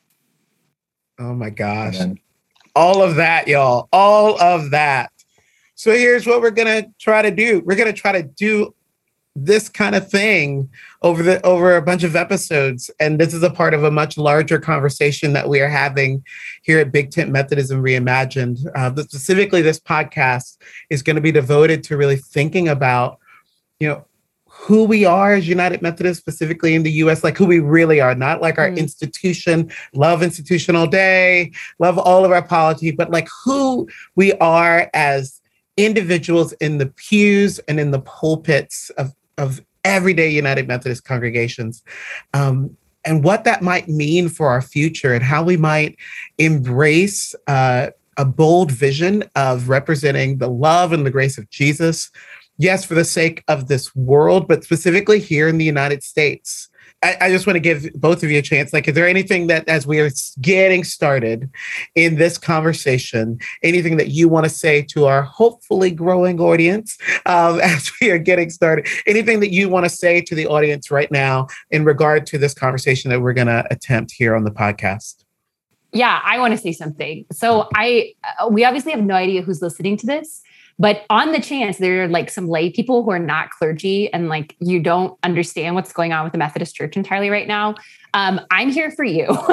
Oh 1.18 1.34
my 1.34 1.50
gosh. 1.50 1.98
All 2.74 3.02
of 3.02 3.16
that, 3.16 3.48
y'all. 3.48 3.88
All 3.92 4.40
of 4.40 4.70
that. 4.70 5.10
So 5.74 5.92
here's 5.92 6.26
what 6.26 6.40
we're 6.40 6.50
going 6.50 6.82
to 6.82 6.90
try 6.98 7.22
to 7.22 7.30
do. 7.30 7.62
We're 7.64 7.76
going 7.76 7.92
to 7.92 7.98
try 7.98 8.12
to 8.12 8.22
do 8.22 8.74
this 9.36 9.68
kind 9.68 9.94
of 9.94 10.10
thing 10.10 10.68
over 11.02 11.22
the 11.22 11.44
over 11.44 11.76
a 11.76 11.82
bunch 11.82 12.02
of 12.02 12.16
episodes 12.16 12.90
and 12.98 13.20
this 13.20 13.34
is 13.34 13.42
a 13.42 13.50
part 13.50 13.74
of 13.74 13.84
a 13.84 13.90
much 13.90 14.16
larger 14.16 14.58
conversation 14.58 15.34
that 15.34 15.46
we 15.48 15.60
are 15.60 15.68
having 15.68 16.24
here 16.62 16.78
at 16.78 16.90
big 16.90 17.10
tent 17.10 17.30
methodism 17.30 17.82
reimagined 17.82 18.58
uh, 18.74 18.88
but 18.88 19.04
specifically 19.04 19.60
this 19.60 19.78
podcast 19.78 20.56
is 20.88 21.02
going 21.02 21.16
to 21.16 21.22
be 21.22 21.30
devoted 21.30 21.84
to 21.84 21.98
really 21.98 22.16
thinking 22.16 22.68
about 22.68 23.18
you 23.78 23.86
know 23.86 24.04
who 24.48 24.84
we 24.84 25.04
are 25.04 25.34
as 25.34 25.46
united 25.46 25.82
methodists 25.82 26.20
specifically 26.20 26.74
in 26.74 26.82
the 26.82 26.92
us 26.92 27.22
like 27.22 27.36
who 27.36 27.44
we 27.44 27.60
really 27.60 28.00
are 28.00 28.14
not 28.14 28.40
like 28.40 28.58
our 28.58 28.70
mm. 28.70 28.78
institution 28.78 29.70
love 29.92 30.22
institutional 30.22 30.86
day 30.86 31.52
love 31.78 31.98
all 31.98 32.24
of 32.24 32.32
our 32.32 32.42
polity 32.42 32.90
but 32.90 33.10
like 33.10 33.28
who 33.44 33.86
we 34.14 34.32
are 34.34 34.90
as 34.94 35.42
individuals 35.76 36.52
in 36.54 36.78
the 36.78 36.86
pews 36.86 37.58
and 37.68 37.78
in 37.78 37.90
the 37.90 38.00
pulpits 38.00 38.88
of 38.90 39.12
of 39.38 39.60
everyday 39.84 40.30
United 40.30 40.66
Methodist 40.66 41.04
congregations. 41.04 41.82
Um, 42.34 42.76
and 43.04 43.22
what 43.22 43.44
that 43.44 43.62
might 43.62 43.88
mean 43.88 44.28
for 44.28 44.48
our 44.48 44.60
future 44.60 45.14
and 45.14 45.22
how 45.22 45.44
we 45.44 45.56
might 45.56 45.96
embrace 46.38 47.34
uh, 47.46 47.90
a 48.16 48.24
bold 48.24 48.72
vision 48.72 49.22
of 49.36 49.68
representing 49.68 50.38
the 50.38 50.48
love 50.48 50.92
and 50.92 51.06
the 51.06 51.10
grace 51.10 51.38
of 51.38 51.48
Jesus. 51.50 52.10
Yes, 52.58 52.84
for 52.84 52.94
the 52.94 53.04
sake 53.04 53.44
of 53.48 53.68
this 53.68 53.94
world, 53.94 54.48
but 54.48 54.64
specifically 54.64 55.20
here 55.20 55.46
in 55.46 55.58
the 55.58 55.64
United 55.64 56.02
States. 56.02 56.68
I, 57.02 57.16
I, 57.20 57.30
just 57.30 57.46
want 57.46 57.56
to 57.56 57.60
give 57.60 57.92
both 57.94 58.22
of 58.22 58.30
you 58.30 58.38
a 58.38 58.42
chance. 58.42 58.72
Like, 58.72 58.88
is 58.88 58.94
there 58.94 59.06
anything 59.06 59.48
that, 59.48 59.68
as 59.68 59.86
we 59.86 60.00
are 60.00 60.10
getting 60.40 60.82
started 60.82 61.50
in 61.94 62.16
this 62.16 62.38
conversation, 62.38 63.38
anything 63.62 63.98
that 63.98 64.08
you 64.08 64.28
want 64.28 64.44
to 64.44 64.50
say 64.50 64.82
to 64.90 65.06
our 65.06 65.22
hopefully 65.22 65.90
growing 65.90 66.40
audience 66.40 66.96
um, 67.26 67.60
as 67.62 67.90
we 68.00 68.10
are 68.10 68.18
getting 68.18 68.50
started? 68.50 68.88
Anything 69.06 69.40
that 69.40 69.50
you 69.50 69.68
want 69.68 69.84
to 69.84 69.90
say 69.90 70.20
to 70.22 70.34
the 70.34 70.46
audience 70.46 70.90
right 70.90 71.10
now 71.10 71.48
in 71.70 71.84
regard 71.84 72.26
to 72.28 72.38
this 72.38 72.54
conversation 72.54 73.10
that 73.10 73.20
we're 73.20 73.34
going 73.34 73.48
to 73.48 73.66
attempt 73.70 74.12
here 74.12 74.34
on 74.34 74.44
the 74.44 74.50
podcast? 74.50 75.24
Yeah, 75.92 76.20
I 76.24 76.38
want 76.38 76.52
to 76.52 76.58
say 76.58 76.72
something. 76.72 77.24
So 77.32 77.68
I, 77.74 78.14
uh, 78.40 78.48
we 78.48 78.64
obviously 78.64 78.92
have 78.92 79.02
no 79.02 79.14
idea 79.14 79.42
who's 79.42 79.62
listening 79.62 79.96
to 79.98 80.06
this. 80.06 80.42
But 80.78 81.04
on 81.08 81.32
the 81.32 81.40
chance 81.40 81.78
there 81.78 82.04
are 82.04 82.08
like 82.08 82.30
some 82.30 82.48
lay 82.48 82.70
people 82.70 83.02
who 83.02 83.10
are 83.10 83.18
not 83.18 83.50
clergy 83.50 84.12
and 84.12 84.28
like 84.28 84.56
you 84.60 84.80
don't 84.80 85.18
understand 85.22 85.74
what's 85.74 85.92
going 85.92 86.12
on 86.12 86.24
with 86.24 86.32
the 86.32 86.38
Methodist 86.38 86.74
Church 86.74 86.96
entirely 86.96 87.30
right 87.30 87.48
now, 87.48 87.74
um, 88.14 88.40
I'm 88.50 88.70
here 88.70 88.90
for 88.90 89.04
you. 89.04 89.26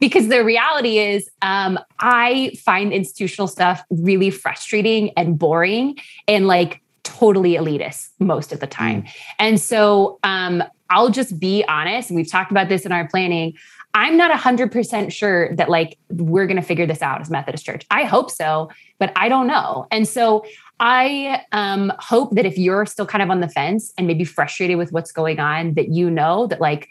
Because 0.00 0.28
the 0.28 0.44
reality 0.44 0.98
is 0.98 1.30
um, 1.42 1.78
I 2.00 2.52
find 2.64 2.92
institutional 2.92 3.46
stuff 3.46 3.82
really 3.90 4.30
frustrating 4.30 5.10
and 5.16 5.38
boring 5.38 5.96
and 6.26 6.46
like 6.46 6.82
totally 7.10 7.54
elitist 7.54 8.10
most 8.18 8.52
of 8.52 8.60
the 8.60 8.66
time. 8.66 9.02
Mm. 9.02 9.10
And 9.38 9.60
so 9.60 10.18
um, 10.22 10.62
I'll 10.90 11.10
just 11.10 11.38
be 11.38 11.64
honest. 11.68 12.10
And 12.10 12.16
we've 12.16 12.30
talked 12.30 12.50
about 12.50 12.68
this 12.68 12.86
in 12.86 12.92
our 12.92 13.08
planning. 13.08 13.54
I'm 13.94 14.16
not 14.16 14.30
100% 14.30 15.12
sure 15.12 15.54
that 15.56 15.68
like 15.68 15.98
we're 16.10 16.46
going 16.46 16.56
to 16.56 16.62
figure 16.62 16.86
this 16.86 17.02
out 17.02 17.20
as 17.20 17.30
Methodist 17.30 17.64
Church. 17.64 17.84
I 17.90 18.04
hope 18.04 18.30
so, 18.30 18.70
but 18.98 19.12
I 19.16 19.28
don't 19.28 19.48
know. 19.48 19.86
And 19.90 20.06
so 20.06 20.44
I 20.78 21.42
um, 21.52 21.92
hope 21.98 22.34
that 22.36 22.46
if 22.46 22.56
you're 22.56 22.86
still 22.86 23.06
kind 23.06 23.22
of 23.22 23.30
on 23.30 23.40
the 23.40 23.48
fence 23.48 23.92
and 23.98 24.06
maybe 24.06 24.24
frustrated 24.24 24.78
with 24.78 24.92
what's 24.92 25.10
going 25.10 25.40
on, 25.40 25.74
that 25.74 25.88
you 25.88 26.08
know 26.08 26.46
that 26.46 26.60
like 26.60 26.88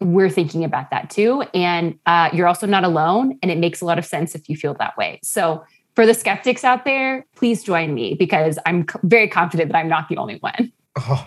we're 0.00 0.28
thinking 0.28 0.64
about 0.64 0.90
that 0.90 1.08
too. 1.08 1.42
And 1.54 1.98
uh, 2.04 2.30
you're 2.32 2.48
also 2.48 2.66
not 2.66 2.82
alone. 2.82 3.38
And 3.40 3.50
it 3.50 3.58
makes 3.58 3.80
a 3.80 3.84
lot 3.84 3.98
of 3.98 4.04
sense 4.04 4.34
if 4.34 4.48
you 4.48 4.56
feel 4.56 4.74
that 4.74 4.96
way. 4.96 5.20
So 5.22 5.64
for 5.94 6.06
the 6.06 6.14
skeptics 6.14 6.64
out 6.64 6.84
there, 6.84 7.26
please 7.36 7.62
join 7.62 7.94
me 7.94 8.14
because 8.14 8.58
I'm 8.66 8.86
very 9.04 9.28
confident 9.28 9.70
that 9.72 9.78
I'm 9.78 9.88
not 9.88 10.08
the 10.08 10.16
only 10.16 10.38
one. 10.38 10.72
Oh, 10.96 11.26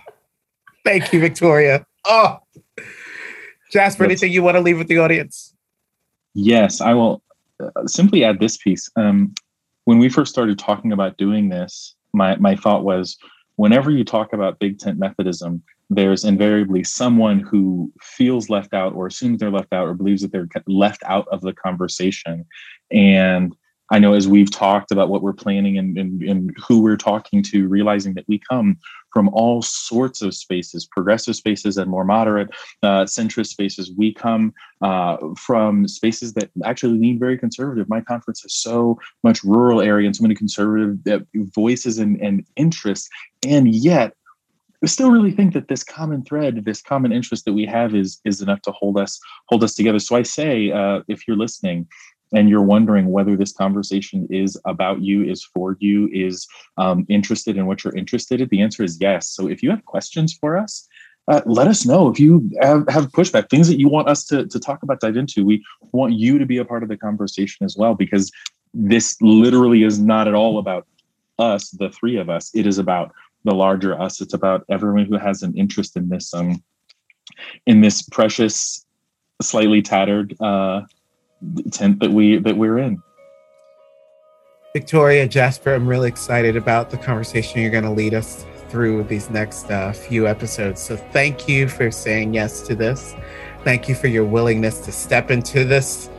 thank 0.86 1.12
you, 1.12 1.20
Victoria. 1.20 1.86
Oh, 2.06 2.38
Jasper, 3.72 4.04
yes. 4.04 4.10
anything 4.10 4.32
you 4.32 4.44
want 4.44 4.56
to 4.56 4.62
leave 4.62 4.78
with 4.78 4.88
the 4.88 4.98
audience? 4.98 5.54
Yes, 6.34 6.82
I 6.82 6.94
will 6.94 7.22
uh, 7.62 7.86
simply 7.86 8.24
add 8.24 8.40
this 8.40 8.58
piece. 8.58 8.90
Um, 8.96 9.34
when 9.86 10.00
we 10.00 10.10
first 10.10 10.32
started 10.32 10.60
talking 10.60 10.92
about 10.92 11.18
doing 11.18 11.50
this, 11.50 11.96
my, 12.14 12.36
my 12.38 12.56
thought 12.56 12.84
was 12.84 13.18
whenever 13.56 13.92
you 13.92 14.04
talk 14.04 14.34
about 14.34 14.60
big 14.60 14.80
tent 14.80 15.00
Methodism, 15.00 15.62
there's 15.90 16.26
invariably 16.26 16.84
someone 16.84 17.40
who 17.40 17.92
feels 18.02 18.50
left 18.50 18.74
out 18.74 18.94
or 18.94 19.08
assumes 19.08 19.40
they're 19.40 19.52
left 19.52 19.72
out 19.72 19.88
or 19.88 19.94
believes 19.94 20.22
that 20.22 20.32
they're 20.32 20.50
left 20.68 21.02
out 21.06 21.28
of 21.30 21.42
the 21.42 21.54
conversation. 21.54 22.46
And 22.92 23.56
I 23.92 24.00
know 24.00 24.14
as 24.14 24.28
we've 24.28 24.52
talked 24.52 24.92
about 24.92 25.10
what 25.10 25.22
we're 25.22 25.34
planning 25.34 25.78
and, 25.78 25.98
and, 25.98 26.22
and, 26.22 26.56
who 26.58 26.82
we're 26.82 26.98
talking 26.98 27.42
to, 27.44 27.68
realizing 27.68 28.14
that 28.16 28.26
we 28.28 28.40
come 28.50 28.78
from 29.14 29.30
all 29.30 29.62
sorts 29.62 30.22
of 30.22 30.36
spaces, 30.36 30.86
progressive 30.86 31.36
spaces 31.36 31.78
and 31.78 31.90
more 31.90 32.04
moderate 32.04 32.50
uh, 32.84 33.06
centrist 33.06 33.48
spaces. 33.48 33.92
We 33.98 34.14
come 34.14 34.54
uh, 34.82 35.18
from 35.38 35.88
spaces 35.88 36.34
that 36.34 36.50
actually 36.66 36.98
lean 37.00 37.18
very 37.18 37.38
conservative. 37.38 37.88
My 37.88 38.02
conference 38.02 38.42
has 38.42 38.54
so 38.54 39.00
much 39.24 39.44
rural 39.44 39.82
area 39.82 40.06
and 40.06 40.16
so 40.16 40.24
many 40.24 40.36
conservative 40.36 40.98
uh, 41.08 41.20
voices 41.56 41.98
and, 41.98 42.20
and 42.22 42.46
interests. 42.58 43.10
And 43.48 43.74
yet, 43.74 44.14
I 44.84 44.86
still 44.86 45.10
really 45.10 45.32
think 45.32 45.54
that 45.54 45.70
this 45.70 45.84
common 45.84 46.24
thread, 46.24 46.64
this 46.64 46.84
common 46.84 47.12
interest 47.12 47.46
that 47.46 47.54
we 47.54 47.66
have, 47.66 47.96
is 47.96 48.22
is 48.26 48.42
enough 48.42 48.62
to 48.62 48.72
hold 48.72 49.00
us 49.00 49.20
hold 49.48 49.64
us 49.64 49.74
together. 49.74 49.98
So 49.98 50.16
I 50.16 50.22
say, 50.22 50.72
uh, 50.72 51.02
if 51.08 51.28
you're 51.28 51.38
listening, 51.38 51.88
and 52.34 52.50
you're 52.50 52.62
wondering 52.62 53.12
whether 53.12 53.36
this 53.36 53.54
conversation 53.54 54.28
is 54.30 54.60
about 54.66 55.02
you, 55.02 55.24
is 55.24 55.44
for 55.44 55.78
you, 55.80 56.10
is 56.12 56.48
um, 56.78 57.06
interested 57.10 57.58
in 57.58 57.66
what 57.66 57.84
you're 57.84 57.96
interested 57.96 58.42
in, 58.42 58.48
the 58.50 58.62
answer 58.62 58.84
is 58.84 58.98
yes. 59.00 59.30
So 59.30 59.48
if 59.48 59.64
you 59.64 59.70
have 59.70 59.86
questions 59.86 60.34
for 60.34 60.58
us, 60.58 60.88
uh, 61.30 61.42
let 61.46 61.68
us 61.68 61.86
know 61.86 62.10
if 62.10 62.20
you 62.20 62.50
have, 62.62 62.88
have 62.88 63.12
pushback, 63.12 63.50
things 63.50 63.68
that 63.68 63.80
you 63.80 63.90
want 63.90 64.08
us 64.08 64.26
to, 64.26 64.46
to 64.48 64.60
talk 64.60 64.82
about, 64.84 65.02
dive 65.02 65.18
into. 65.18 65.46
We 65.46 65.64
want 65.92 66.14
you 66.14 66.38
to 66.40 66.46
be 66.46 66.58
a 66.58 66.66
part 66.66 66.84
of 66.84 66.90
the 66.90 66.98
conversation 66.98 67.66
as 67.66 67.76
well, 67.78 67.96
because 67.96 68.32
this 68.74 69.18
literally 69.22 69.84
is 69.84 70.00
not 70.00 70.28
at 70.28 70.34
all 70.34 70.58
about 70.58 70.88
us, 71.38 71.72
the 71.72 71.90
three 71.90 72.18
of 72.18 72.30
us. 72.30 72.52
It 72.56 72.66
is 72.66 72.78
about 72.78 73.14
the 73.44 73.54
larger 73.54 74.00
us. 74.00 74.22
It's 74.22 74.34
about 74.34 74.66
everyone 74.70 75.06
who 75.06 75.18
has 75.18 75.44
an 75.44 75.54
interest 75.58 75.98
in 75.98 76.10
this 76.10 76.34
um, 76.34 76.64
in 77.66 77.82
this 77.82 78.02
precious, 78.02 78.86
slightly 79.42 79.82
tattered 79.82 80.36
uh, 80.42 80.82
tent 81.72 82.00
that 82.00 82.12
we 82.12 82.38
that 82.38 82.58
we're 82.58 82.78
in. 82.78 83.02
Victoria 84.74 85.28
Jasper, 85.28 85.74
I'm 85.74 85.88
really 85.88 86.08
excited 86.08 86.56
about 86.56 86.90
the 86.90 86.98
conversation 86.98 87.62
you're 87.62 87.72
going 87.72 87.84
to 87.84 87.90
lead 87.90 88.14
us 88.14 88.46
through 88.70 89.04
these 89.06 89.30
next 89.30 89.72
uh, 89.72 89.92
few 89.92 90.28
episodes. 90.28 90.82
So 90.82 90.98
thank 90.98 91.48
you 91.48 91.68
for 91.68 91.90
saying 91.90 92.34
yes 92.34 92.62
to 92.64 92.76
this. 92.76 93.16
Thank 93.64 93.90
you 93.90 93.96
for 93.96 94.08
your 94.08 94.26
willingness 94.26 94.80
to 94.82 94.92
step 94.92 95.32
into 95.32 95.64
this 95.64 96.10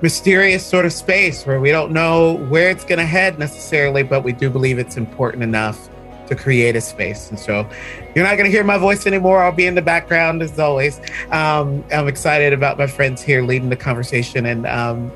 mysterious 0.00 0.64
sort 0.64 0.84
of 0.84 0.92
space 0.92 1.44
where 1.44 1.60
we 1.60 1.70
don't 1.70 1.92
know 1.92 2.34
where 2.48 2.70
it's 2.70 2.84
going 2.84 2.98
to 2.98 3.04
head 3.04 3.38
necessarily, 3.38 4.02
but 4.02 4.24
we 4.24 4.32
do 4.32 4.48
believe 4.48 4.78
it's 4.78 4.96
important 4.96 5.42
enough 5.42 5.88
to 6.26 6.34
create 6.34 6.76
a 6.76 6.80
space. 6.80 7.30
And 7.30 7.38
so 7.38 7.68
you're 8.14 8.24
not 8.24 8.36
going 8.36 8.44
to 8.44 8.50
hear 8.50 8.64
my 8.64 8.78
voice 8.78 9.06
anymore. 9.06 9.42
I'll 9.42 9.52
be 9.52 9.66
in 9.66 9.74
the 9.74 9.82
background 9.82 10.42
as 10.42 10.58
always. 10.58 11.00
Um, 11.30 11.84
I'm 11.92 12.08
excited 12.08 12.52
about 12.52 12.78
my 12.78 12.86
friends 12.86 13.22
here 13.22 13.42
leading 13.42 13.68
the 13.68 13.76
conversation 13.76 14.46
and 14.46 14.66
um, 14.66 15.12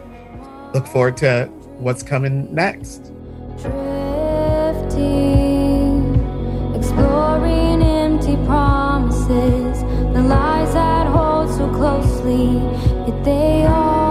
look 0.73 0.87
forward 0.87 1.17
to 1.19 1.47
what's 1.79 2.03
coming 2.03 2.55
next. 2.55 3.13
Drifting, 3.61 5.05
exploring 6.75 7.83
empty 7.83 8.37
promises, 8.47 9.83
the 10.13 10.23
lies 10.23 10.73
that 10.75 11.07
hold 11.07 11.51
so 11.51 11.69
closely, 11.71 12.59
yet 13.07 13.25
they 13.25 13.67
all 13.67 14.06